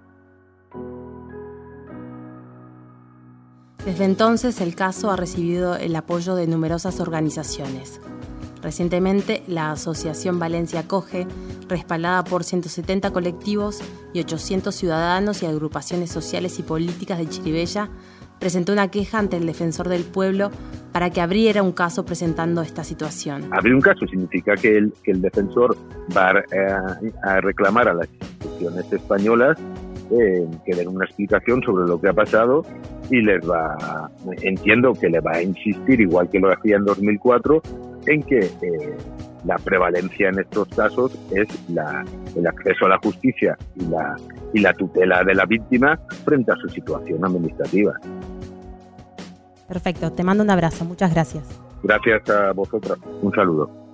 Desde 3.85 4.05
entonces 4.05 4.62
el 4.62 4.74
caso 4.74 5.11
ha 5.11 5.16
recibido 5.16 5.77
el 5.77 5.94
apoyo 5.94 6.35
de 6.35 6.46
numerosas 6.46 7.00
organizaciones. 7.00 8.00
Recientemente, 8.64 9.42
la 9.46 9.72
Asociación 9.72 10.38
Valencia 10.38 10.88
Coge, 10.88 11.27
respaldada 11.68 12.24
por 12.24 12.44
170 12.44 13.11
colectivos 13.11 13.83
y 14.14 14.20
800 14.20 14.74
ciudadanos 14.74 15.42
y 15.42 15.46
agrupaciones 15.46 16.11
sociales 16.11 16.59
y 16.59 16.62
políticas 16.62 17.18
de 17.18 17.29
Chiribella, 17.29 17.90
presentó 18.40 18.72
una 18.72 18.90
queja 18.90 19.18
ante 19.18 19.37
el 19.37 19.44
defensor 19.44 19.90
del 19.90 20.05
pueblo 20.05 20.50
para 20.92 21.11
que 21.11 21.20
abriera 21.20 21.62
un 21.62 21.72
caso 21.72 22.07
presentando 22.07 22.62
esta 22.62 22.85
situación. 22.85 23.50
Abrir 23.53 23.74
un 23.74 23.83
caso 23.83 24.07
significa 24.07 24.55
que 24.55 24.79
el, 24.79 25.20
defensor 25.20 25.77
va 26.16 26.33
a, 27.22 27.40
reclamar 27.42 27.88
a 27.88 27.92
las 27.92 28.09
instituciones 28.09 28.90
españolas 28.90 29.59
eh, 30.11 30.46
que 30.64 30.74
den 30.74 30.88
una 30.88 31.05
explicación 31.05 31.62
sobre 31.62 31.87
lo 31.87 32.00
que 32.00 32.09
ha 32.09 32.14
pasado 32.14 32.64
y 33.11 33.20
les 33.20 33.46
va, 33.46 34.11
entiendo 34.40 34.94
que 34.94 35.11
le 35.11 35.20
va 35.20 35.33
a 35.33 35.42
insistir, 35.42 36.00
igual 36.00 36.31
que 36.31 36.38
lo 36.40 36.50
hacía 36.50 36.77
en 36.77 36.87
2004, 36.87 37.62
en 38.07 38.23
que 38.23 38.38
eh, 38.40 38.97
la 39.45 39.57
prevalencia 39.57 40.29
en 40.29 40.38
estos 40.38 40.69
casos 40.69 41.12
es 41.31 41.49
la, 41.69 42.05
el 42.35 42.47
acceso 42.47 42.87
a 42.87 42.90
la 42.90 42.99
justicia 42.99 43.57
y 43.77 43.87
la, 43.87 44.17
y 44.53 44.61
la 44.61 44.73
tutela 44.73 45.23
de 45.25 45.35
la 45.35 45.45
víctima 45.45 45.99
frente 46.25 46.53
a 46.53 46.57
su 46.57 46.69
situación 46.69 47.25
administrativa. 47.25 47.93
Perfecto, 49.69 50.12
te 50.12 50.23
mando 50.25 50.45
un 50.45 50.51
abrazo, 50.51 50.85
muchas 50.85 51.12
gracias. 51.12 51.45
Gracias 51.83 52.29
a 52.31 52.53
vosotras, 52.53 52.99
un 53.23 53.33
saludo. 53.33 53.85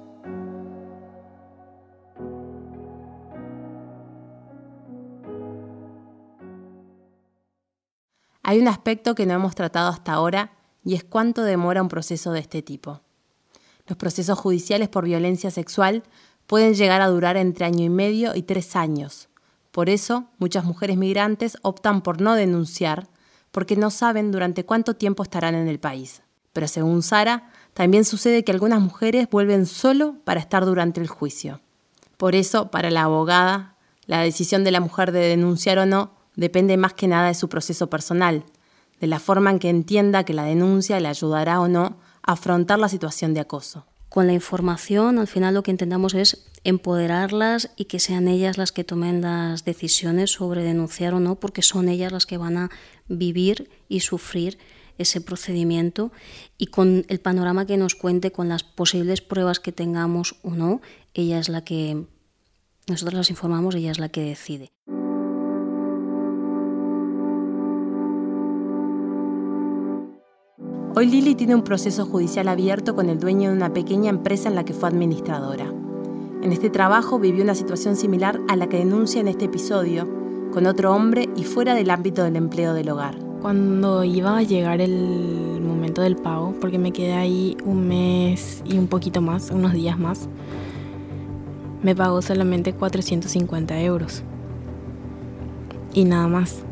Hay 8.42 8.58
un 8.58 8.66
aspecto 8.66 9.14
que 9.14 9.26
no 9.26 9.34
hemos 9.34 9.54
tratado 9.54 9.90
hasta 9.90 10.12
ahora 10.12 10.50
y 10.82 10.94
es 10.94 11.04
cuánto 11.04 11.44
demora 11.44 11.82
un 11.82 11.88
proceso 11.88 12.32
de 12.32 12.40
este 12.40 12.62
tipo. 12.62 13.00
Los 13.90 13.96
procesos 13.96 14.38
judiciales 14.38 14.88
por 14.88 15.04
violencia 15.04 15.50
sexual 15.50 16.04
pueden 16.46 16.74
llegar 16.74 17.00
a 17.00 17.08
durar 17.08 17.36
entre 17.36 17.64
año 17.64 17.84
y 17.84 17.88
medio 17.88 18.36
y 18.36 18.42
tres 18.44 18.76
años. 18.76 19.28
Por 19.72 19.88
eso, 19.88 20.26
muchas 20.38 20.64
mujeres 20.64 20.96
migrantes 20.96 21.58
optan 21.62 22.00
por 22.00 22.20
no 22.20 22.34
denunciar 22.34 23.08
porque 23.50 23.74
no 23.74 23.90
saben 23.90 24.30
durante 24.30 24.64
cuánto 24.64 24.94
tiempo 24.94 25.24
estarán 25.24 25.56
en 25.56 25.66
el 25.66 25.80
país. 25.80 26.22
Pero 26.52 26.68
según 26.68 27.02
Sara, 27.02 27.50
también 27.74 28.04
sucede 28.04 28.44
que 28.44 28.52
algunas 28.52 28.80
mujeres 28.80 29.28
vuelven 29.28 29.66
solo 29.66 30.14
para 30.22 30.38
estar 30.38 30.64
durante 30.64 31.00
el 31.00 31.08
juicio. 31.08 31.60
Por 32.16 32.36
eso, 32.36 32.70
para 32.70 32.92
la 32.92 33.02
abogada, 33.02 33.74
la 34.06 34.20
decisión 34.20 34.62
de 34.62 34.70
la 34.70 34.78
mujer 34.78 35.10
de 35.10 35.26
denunciar 35.26 35.80
o 35.80 35.86
no 35.86 36.12
depende 36.36 36.76
más 36.76 36.94
que 36.94 37.08
nada 37.08 37.26
de 37.26 37.34
su 37.34 37.48
proceso 37.48 37.90
personal, 37.90 38.44
de 39.00 39.08
la 39.08 39.18
forma 39.18 39.50
en 39.50 39.58
que 39.58 39.68
entienda 39.68 40.22
que 40.22 40.32
la 40.32 40.44
denuncia 40.44 41.00
le 41.00 41.08
ayudará 41.08 41.60
o 41.60 41.66
no 41.66 41.98
afrontar 42.22 42.78
la 42.78 42.88
situación 42.88 43.34
de 43.34 43.40
acoso. 43.40 43.86
Con 44.08 44.26
la 44.26 44.32
información, 44.32 45.18
al 45.18 45.28
final 45.28 45.54
lo 45.54 45.62
que 45.62 45.70
intentamos 45.70 46.14
es 46.14 46.44
empoderarlas 46.64 47.70
y 47.76 47.84
que 47.84 48.00
sean 48.00 48.26
ellas 48.26 48.58
las 48.58 48.72
que 48.72 48.84
tomen 48.84 49.20
las 49.20 49.64
decisiones 49.64 50.32
sobre 50.32 50.64
denunciar 50.64 51.14
o 51.14 51.20
no, 51.20 51.36
porque 51.36 51.62
son 51.62 51.88
ellas 51.88 52.12
las 52.12 52.26
que 52.26 52.36
van 52.36 52.56
a 52.56 52.70
vivir 53.08 53.70
y 53.88 54.00
sufrir 54.00 54.58
ese 54.98 55.20
procedimiento 55.20 56.12
y 56.58 56.66
con 56.66 57.06
el 57.08 57.20
panorama 57.20 57.66
que 57.66 57.76
nos 57.76 57.94
cuente, 57.94 58.32
con 58.32 58.48
las 58.48 58.64
posibles 58.64 59.20
pruebas 59.22 59.60
que 59.60 59.72
tengamos 59.72 60.36
o 60.42 60.50
no, 60.50 60.80
ella 61.14 61.38
es 61.38 61.48
la 61.48 61.64
que, 61.64 62.04
nosotros 62.86 63.14
las 63.14 63.30
informamos, 63.30 63.74
ella 63.74 63.92
es 63.92 63.98
la 63.98 64.08
que 64.08 64.22
decide. 64.22 64.72
Hoy 70.92 71.06
Lili 71.06 71.36
tiene 71.36 71.54
un 71.54 71.62
proceso 71.62 72.04
judicial 72.04 72.48
abierto 72.48 72.96
con 72.96 73.08
el 73.10 73.20
dueño 73.20 73.50
de 73.50 73.56
una 73.56 73.72
pequeña 73.72 74.10
empresa 74.10 74.48
en 74.48 74.56
la 74.56 74.64
que 74.64 74.74
fue 74.74 74.88
administradora. 74.88 75.72
En 76.42 76.52
este 76.52 76.68
trabajo 76.68 77.20
vivió 77.20 77.44
una 77.44 77.54
situación 77.54 77.94
similar 77.94 78.40
a 78.48 78.56
la 78.56 78.68
que 78.68 78.78
denuncia 78.78 79.20
en 79.20 79.28
este 79.28 79.44
episodio, 79.44 80.08
con 80.50 80.66
otro 80.66 80.92
hombre 80.92 81.28
y 81.36 81.44
fuera 81.44 81.74
del 81.74 81.90
ámbito 81.90 82.24
del 82.24 82.34
empleo 82.34 82.74
del 82.74 82.90
hogar. 82.90 83.16
Cuando 83.40 84.02
iba 84.02 84.36
a 84.36 84.42
llegar 84.42 84.80
el 84.80 85.60
momento 85.62 86.02
del 86.02 86.16
pago, 86.16 86.56
porque 86.60 86.80
me 86.80 86.90
quedé 86.90 87.12
ahí 87.12 87.56
un 87.64 87.86
mes 87.86 88.60
y 88.64 88.76
un 88.76 88.88
poquito 88.88 89.20
más, 89.20 89.52
unos 89.52 89.72
días 89.72 89.96
más, 89.96 90.28
me 91.84 91.94
pagó 91.94 92.20
solamente 92.20 92.72
450 92.72 93.80
euros. 93.80 94.24
Y 95.94 96.04
nada 96.04 96.26
más. 96.26 96.64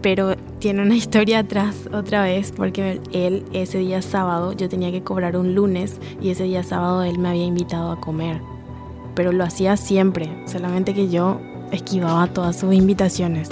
Pero 0.00 0.34
tiene 0.62 0.80
una 0.80 0.94
historia 0.94 1.40
atrás 1.40 1.74
otra 1.92 2.22
vez 2.22 2.52
porque 2.52 3.00
él 3.12 3.44
ese 3.52 3.78
día 3.78 4.00
sábado 4.00 4.52
yo 4.52 4.68
tenía 4.68 4.92
que 4.92 5.02
cobrar 5.02 5.36
un 5.36 5.56
lunes 5.56 5.96
y 6.20 6.30
ese 6.30 6.44
día 6.44 6.62
sábado 6.62 7.02
él 7.02 7.18
me 7.18 7.30
había 7.30 7.44
invitado 7.44 7.90
a 7.90 7.98
comer. 7.98 8.40
Pero 9.16 9.32
lo 9.32 9.42
hacía 9.42 9.76
siempre, 9.76 10.44
solamente 10.46 10.94
que 10.94 11.08
yo 11.08 11.40
esquivaba 11.72 12.28
todas 12.28 12.60
sus 12.60 12.72
invitaciones. 12.74 13.48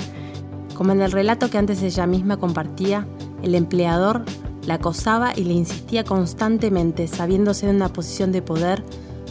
Como 0.76 0.92
en 0.92 1.00
el 1.00 1.10
relato 1.10 1.50
que 1.50 1.58
antes 1.58 1.82
ella 1.82 2.06
misma 2.06 2.36
compartía, 2.36 3.08
el 3.42 3.56
empleador 3.56 4.24
la 4.64 4.74
acosaba 4.74 5.32
y 5.36 5.42
le 5.42 5.54
insistía 5.54 6.04
constantemente, 6.04 7.08
sabiéndose 7.08 7.68
en 7.68 7.74
una 7.74 7.92
posición 7.92 8.30
de 8.30 8.42
poder, 8.42 8.84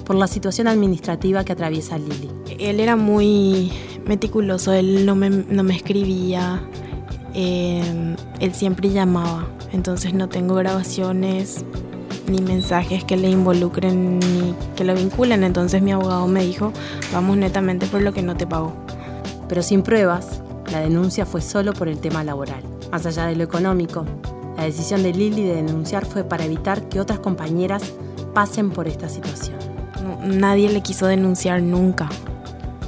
por 0.04 0.18
la 0.18 0.28
situación 0.28 0.68
administrativa 0.68 1.46
que 1.46 1.54
atraviesa 1.54 1.98
Lili. 1.98 2.30
Él 2.60 2.82
era 2.82 2.98
muy 2.98 3.72
meticuloso, 4.06 4.74
él 4.74 5.06
no 5.06 5.16
me, 5.16 5.30
no 5.30 5.64
me 5.64 5.78
escribía, 5.78 6.62
Em, 7.42 8.18
él 8.42 8.54
siempre 8.54 8.90
llamaba, 8.90 9.48
entonces 9.72 10.14
no 10.14 10.28
tengo 10.28 10.56
grabaciones 10.56 11.64
ni 12.28 12.42
mensajes 12.42 13.06
que 13.06 13.16
le 13.16 13.30
involucren 13.30 14.20
ni 14.20 14.54
que 14.76 14.84
lo 14.84 14.94
vinculen, 14.94 15.46
entonces 15.46 15.82
mi 15.82 15.94
abogado 15.94 16.28
me 16.28 16.44
dijo, 16.44 16.74
vamos 17.14 17.38
netamente 17.38 17.86
por 17.88 18.02
lo 18.02 18.12
que 18.12 18.24
no 18.24 18.36
te 18.36 18.46
pagó. 18.46 18.74
Pero 19.48 19.62
sin 19.62 19.84
pruebas, 19.84 20.42
la 20.70 20.82
denuncia 20.82 21.26
fue 21.26 21.40
solo 21.40 21.72
por 21.72 21.88
el 21.88 22.00
tema 22.00 22.26
laboral. 22.26 22.62
Más 22.92 23.06
allá 23.06 23.28
de 23.28 23.38
lo 23.38 23.46
económico, 23.46 24.04
la 24.58 24.66
decisión 24.66 25.02
de 25.02 25.14
Lili 25.14 25.44
de 25.44 25.56
denunciar 25.56 26.06
fue 26.06 26.26
para 26.26 26.44
evitar 26.44 26.90
que 26.90 27.00
otras 27.00 27.20
compañeras 27.20 27.84
pasen 28.34 28.70
por 28.70 28.90
esta 28.90 29.08
situación. 29.08 29.56
nadie 30.26 30.70
le 30.70 30.82
quiso 30.82 31.08
denunciar 31.08 31.62
nunca. 31.62 32.10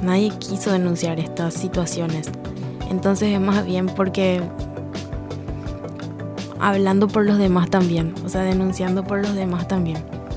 Nadie 0.02 0.30
quiso 0.38 0.72
denunciar 0.72 1.18
estas 1.18 1.54
situaciones. 1.54 2.30
Entonces 2.92 3.32
es 3.32 3.40
más 3.40 3.64
bien 3.64 3.86
porque 3.86 4.42
hablando 6.60 7.08
por 7.08 7.24
los 7.24 7.38
demás 7.38 7.70
también, 7.70 8.14
o 8.22 8.28
sea, 8.28 8.42
denunciando 8.42 9.02
por 9.02 9.22
los 9.22 9.34
demás 9.34 9.66
también, 9.66 9.96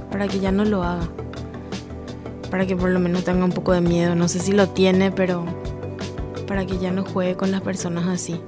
para 0.10 0.30
que 0.30 0.40
ya 0.40 0.54
no 0.54 0.64
lo 0.64 0.82
haga, 0.82 1.06
para 2.50 2.66
que 2.66 2.78
por 2.78 2.92
lo 2.92 3.02
menos 3.02 3.26
tenga 3.26 3.44
un 3.44 3.52
poco 3.52 3.74
de 3.74 3.82
miedo, 3.82 4.16
no 4.16 4.30
sé 4.30 4.40
si 4.40 4.54
lo 4.54 4.70
tiene, 4.70 5.12
pero 5.12 5.46
para 6.48 6.66
que 6.66 6.78
ya 6.78 6.92
no 6.92 7.04
juegue 7.04 7.36
con 7.36 7.52
las 7.52 7.60
personas 7.60 8.08
así. 8.08 8.40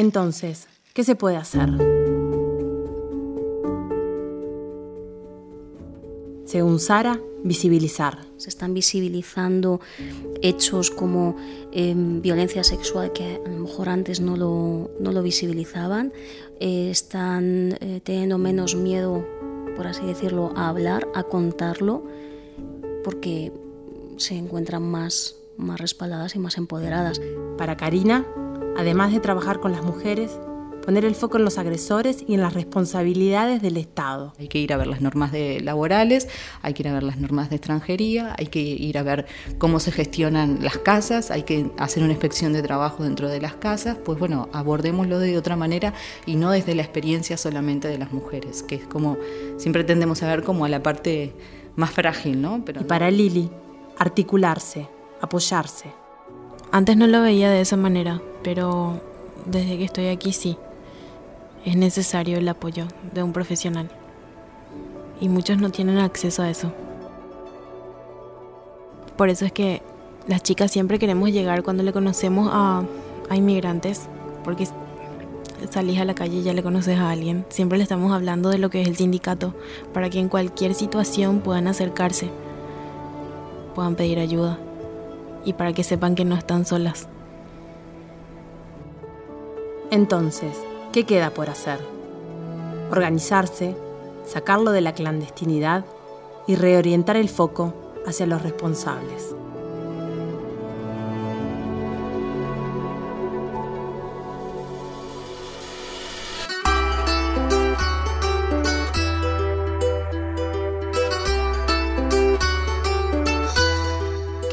Entonces, 0.00 0.66
¿qué 0.94 1.04
se 1.04 1.14
puede 1.14 1.36
hacer? 1.36 1.68
Según 6.46 6.80
Sara, 6.80 7.20
visibilizar. 7.44 8.20
Se 8.38 8.48
están 8.48 8.72
visibilizando 8.72 9.78
hechos 10.40 10.90
como 10.90 11.36
em, 11.70 12.22
violencia 12.22 12.64
sexual 12.64 13.12
que 13.12 13.42
a 13.44 13.48
lo 13.50 13.58
mejor 13.58 13.90
antes 13.90 14.22
no 14.22 14.38
lo, 14.38 14.90
no 14.98 15.12
lo 15.12 15.22
visibilizaban. 15.22 16.14
Eh, 16.60 16.88
están 16.90 17.76
eh, 17.82 18.00
teniendo 18.02 18.38
menos 18.38 18.74
miedo, 18.76 19.22
por 19.76 19.86
así 19.86 20.06
decirlo, 20.06 20.54
a 20.56 20.70
hablar, 20.70 21.08
a 21.14 21.24
contarlo, 21.24 22.04
porque 23.04 23.52
se 24.16 24.34
encuentran 24.34 24.82
más, 24.82 25.36
más 25.58 25.78
respaldadas 25.78 26.36
y 26.36 26.38
más 26.38 26.56
empoderadas. 26.56 27.20
Para 27.58 27.76
Karina, 27.76 28.24
además 28.80 29.12
de 29.12 29.20
trabajar 29.20 29.60
con 29.60 29.72
las 29.72 29.82
mujeres, 29.82 30.30
poner 30.84 31.04
el 31.04 31.14
foco 31.14 31.36
en 31.36 31.44
los 31.44 31.58
agresores 31.58 32.24
y 32.26 32.34
en 32.34 32.40
las 32.40 32.54
responsabilidades 32.54 33.60
del 33.60 33.76
Estado. 33.76 34.32
Hay 34.38 34.48
que 34.48 34.58
ir 34.58 34.72
a 34.72 34.78
ver 34.78 34.86
las 34.86 35.02
normas 35.02 35.32
de 35.32 35.60
laborales, 35.60 36.28
hay 36.62 36.72
que 36.72 36.82
ir 36.82 36.88
a 36.88 36.94
ver 36.94 37.02
las 37.02 37.18
normas 37.18 37.50
de 37.50 37.56
extranjería, 37.56 38.34
hay 38.38 38.46
que 38.46 38.60
ir 38.60 38.96
a 38.96 39.02
ver 39.02 39.26
cómo 39.58 39.80
se 39.80 39.92
gestionan 39.92 40.58
las 40.62 40.78
casas, 40.78 41.30
hay 41.30 41.42
que 41.42 41.70
hacer 41.78 42.02
una 42.02 42.12
inspección 42.12 42.54
de 42.54 42.62
trabajo 42.62 43.04
dentro 43.04 43.28
de 43.28 43.40
las 43.40 43.54
casas, 43.54 43.98
pues 44.02 44.18
bueno, 44.18 44.48
abordémoslo 44.52 45.18
de 45.18 45.36
otra 45.36 45.56
manera 45.56 45.92
y 46.24 46.36
no 46.36 46.50
desde 46.50 46.74
la 46.74 46.82
experiencia 46.82 47.36
solamente 47.36 47.86
de 47.86 47.98
las 47.98 48.12
mujeres, 48.12 48.62
que 48.62 48.76
es 48.76 48.86
como 48.86 49.18
siempre 49.58 49.84
tendemos 49.84 50.22
a 50.22 50.28
ver 50.28 50.42
como 50.42 50.64
a 50.64 50.70
la 50.70 50.82
parte 50.82 51.34
más 51.76 51.90
frágil, 51.90 52.40
¿no? 52.40 52.64
Pero 52.64 52.80
y 52.80 52.84
para 52.84 53.10
Lili, 53.10 53.50
articularse, 53.98 54.88
apoyarse. 55.20 55.92
Antes 56.72 56.96
no 56.96 57.06
lo 57.06 57.20
veía 57.20 57.50
de 57.50 57.60
esa 57.60 57.76
manera, 57.76 58.22
pero 58.42 59.00
desde 59.46 59.78
que 59.78 59.84
estoy 59.84 60.08
aquí 60.08 60.32
sí 60.32 60.56
es 61.64 61.76
necesario 61.76 62.38
el 62.38 62.48
apoyo 62.48 62.86
de 63.12 63.22
un 63.22 63.32
profesional. 63.32 63.90
Y 65.20 65.28
muchos 65.28 65.58
no 65.58 65.70
tienen 65.70 65.98
acceso 65.98 66.42
a 66.42 66.50
eso. 66.50 66.72
Por 69.16 69.28
eso 69.28 69.44
es 69.44 69.52
que 69.52 69.82
las 70.26 70.42
chicas 70.42 70.70
siempre 70.70 70.98
queremos 70.98 71.30
llegar 71.30 71.62
cuando 71.62 71.82
le 71.82 71.92
conocemos 71.92 72.48
a, 72.50 72.84
inmigrantes, 73.34 74.08
porque 74.42 74.66
salís 75.70 76.00
a 76.00 76.04
la 76.04 76.14
calle 76.14 76.38
y 76.38 76.42
ya 76.42 76.54
le 76.54 76.62
conoces 76.62 76.98
a 76.98 77.10
alguien. 77.10 77.44
Siempre 77.50 77.76
le 77.76 77.84
estamos 77.84 78.12
hablando 78.12 78.48
de 78.48 78.58
lo 78.58 78.70
que 78.70 78.80
es 78.80 78.88
el 78.88 78.96
sindicato, 78.96 79.54
para 79.92 80.08
que 80.08 80.18
en 80.18 80.28
cualquier 80.28 80.74
situación 80.74 81.40
puedan 81.40 81.68
acercarse, 81.68 82.30
puedan 83.74 83.94
pedir 83.94 84.18
ayuda 84.18 84.58
y 85.44 85.52
para 85.52 85.72
que 85.74 85.84
sepan 85.84 86.14
que 86.14 86.24
no 86.24 86.34
están 86.34 86.64
solas. 86.64 87.06
Entonces, 89.90 90.56
¿Qué 90.92 91.06
queda 91.06 91.30
por 91.30 91.48
hacer? 91.48 91.78
Organizarse, 92.90 93.76
sacarlo 94.26 94.72
de 94.72 94.80
la 94.80 94.92
clandestinidad 94.92 95.84
y 96.48 96.56
reorientar 96.56 97.16
el 97.16 97.28
foco 97.28 97.72
hacia 98.08 98.26
los 98.26 98.42
responsables. 98.42 99.36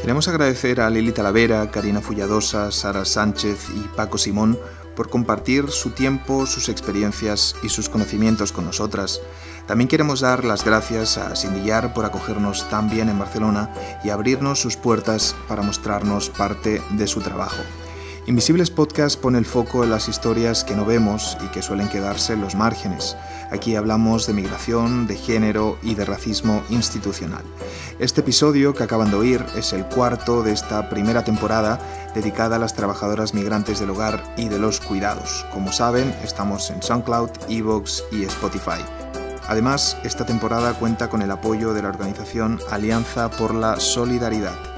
Queremos 0.00 0.28
agradecer 0.28 0.80
a 0.80 0.88
Lili 0.88 1.10
Talavera, 1.10 1.68
Karina 1.72 2.00
Fulladosa, 2.00 2.70
Sara 2.70 3.04
Sánchez 3.04 3.70
y 3.74 3.80
Paco 3.96 4.18
Simón 4.18 4.56
por 4.98 5.10
compartir 5.10 5.70
su 5.70 5.90
tiempo, 5.90 6.44
sus 6.44 6.68
experiencias 6.68 7.54
y 7.62 7.68
sus 7.68 7.88
conocimientos 7.88 8.50
con 8.50 8.64
nosotras. 8.64 9.20
También 9.68 9.86
queremos 9.86 10.18
dar 10.18 10.44
las 10.44 10.64
gracias 10.64 11.18
a 11.18 11.36
Sindillar 11.36 11.94
por 11.94 12.04
acogernos 12.04 12.68
tan 12.68 12.90
bien 12.90 13.08
en 13.08 13.16
Barcelona 13.16 13.72
y 14.02 14.10
abrirnos 14.10 14.58
sus 14.58 14.76
puertas 14.76 15.36
para 15.46 15.62
mostrarnos 15.62 16.30
parte 16.30 16.82
de 16.90 17.06
su 17.06 17.20
trabajo. 17.20 17.62
Invisibles 18.28 18.70
Podcast 18.70 19.18
pone 19.18 19.38
el 19.38 19.46
foco 19.46 19.84
en 19.84 19.90
las 19.90 20.06
historias 20.06 20.62
que 20.62 20.76
no 20.76 20.84
vemos 20.84 21.38
y 21.42 21.46
que 21.46 21.62
suelen 21.62 21.88
quedarse 21.88 22.34
en 22.34 22.42
los 22.42 22.56
márgenes. 22.56 23.16
Aquí 23.50 23.74
hablamos 23.74 24.26
de 24.26 24.34
migración, 24.34 25.06
de 25.06 25.16
género 25.16 25.78
y 25.82 25.94
de 25.94 26.04
racismo 26.04 26.62
institucional. 26.68 27.42
Este 27.98 28.20
episodio 28.20 28.74
que 28.74 28.82
acaban 28.82 29.10
de 29.10 29.16
oír 29.16 29.46
es 29.56 29.72
el 29.72 29.86
cuarto 29.86 30.42
de 30.42 30.52
esta 30.52 30.90
primera 30.90 31.24
temporada 31.24 31.78
dedicada 32.14 32.56
a 32.56 32.58
las 32.58 32.74
trabajadoras 32.74 33.32
migrantes 33.32 33.80
del 33.80 33.88
hogar 33.88 34.22
y 34.36 34.50
de 34.50 34.58
los 34.58 34.78
cuidados. 34.80 35.46
Como 35.50 35.72
saben, 35.72 36.14
estamos 36.22 36.68
en 36.68 36.82
SoundCloud, 36.82 37.30
Evox 37.48 38.04
y 38.12 38.24
Spotify. 38.24 38.84
Además, 39.48 39.96
esta 40.04 40.26
temporada 40.26 40.74
cuenta 40.74 41.08
con 41.08 41.22
el 41.22 41.30
apoyo 41.30 41.72
de 41.72 41.80
la 41.80 41.88
organización 41.88 42.60
Alianza 42.70 43.30
por 43.30 43.54
la 43.54 43.80
Solidaridad 43.80 44.77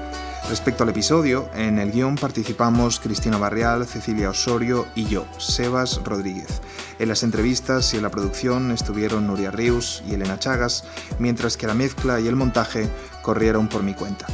Respecto 0.51 0.83
al 0.83 0.89
episodio, 0.89 1.49
en 1.55 1.79
el 1.79 1.93
guion 1.93 2.17
participamos 2.17 2.99
Cristina 2.99 3.37
Barrial, 3.37 3.87
Cecilia 3.87 4.31
Osorio 4.31 4.85
y 4.95 5.05
yo, 5.05 5.25
Sebas 5.37 6.01
Rodríguez. 6.03 6.61
En 6.99 7.07
las 7.07 7.23
entrevistas 7.23 7.93
y 7.93 7.97
en 7.97 8.03
la 8.03 8.09
producción 8.09 8.69
estuvieron 8.71 9.27
Nuria 9.27 9.49
Rius 9.49 10.03
y 10.05 10.13
Elena 10.13 10.39
Chagas, 10.39 10.83
mientras 11.19 11.55
que 11.55 11.67
la 11.67 11.73
mezcla 11.73 12.19
y 12.19 12.27
el 12.27 12.35
montaje 12.35 12.89
corrieron 13.21 13.69
por 13.69 13.81
mi 13.81 13.93
cuenta. 13.93 14.27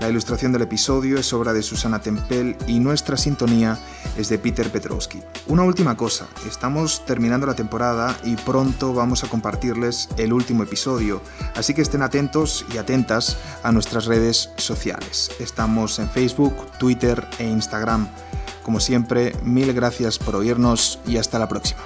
La 0.00 0.10
ilustración 0.10 0.52
del 0.52 0.62
episodio 0.62 1.18
es 1.18 1.32
obra 1.32 1.52
de 1.52 1.62
Susana 1.62 2.00
Tempel 2.00 2.56
y 2.66 2.80
nuestra 2.80 3.16
sintonía 3.16 3.78
es 4.16 4.28
de 4.28 4.38
Peter 4.38 4.70
Petrowski. 4.70 5.22
Una 5.46 5.62
última 5.62 5.96
cosa, 5.96 6.26
estamos 6.46 7.04
terminando 7.06 7.46
la 7.46 7.54
temporada 7.54 8.16
y 8.22 8.36
pronto 8.36 8.92
vamos 8.92 9.24
a 9.24 9.28
compartirles 9.28 10.08
el 10.18 10.32
último 10.32 10.62
episodio, 10.62 11.22
así 11.54 11.72
que 11.72 11.82
estén 11.82 12.02
atentos 12.02 12.66
y 12.74 12.78
atentas 12.78 13.38
a 13.62 13.72
nuestras 13.72 14.04
redes 14.04 14.50
sociales. 14.56 15.30
Estamos 15.40 15.98
en 15.98 16.10
Facebook, 16.10 16.54
Twitter 16.78 17.26
e 17.38 17.44
Instagram. 17.44 18.06
Como 18.62 18.80
siempre, 18.80 19.34
mil 19.42 19.72
gracias 19.72 20.18
por 20.18 20.36
oírnos 20.36 20.98
y 21.06 21.16
hasta 21.16 21.38
la 21.38 21.48
próxima. 21.48 21.80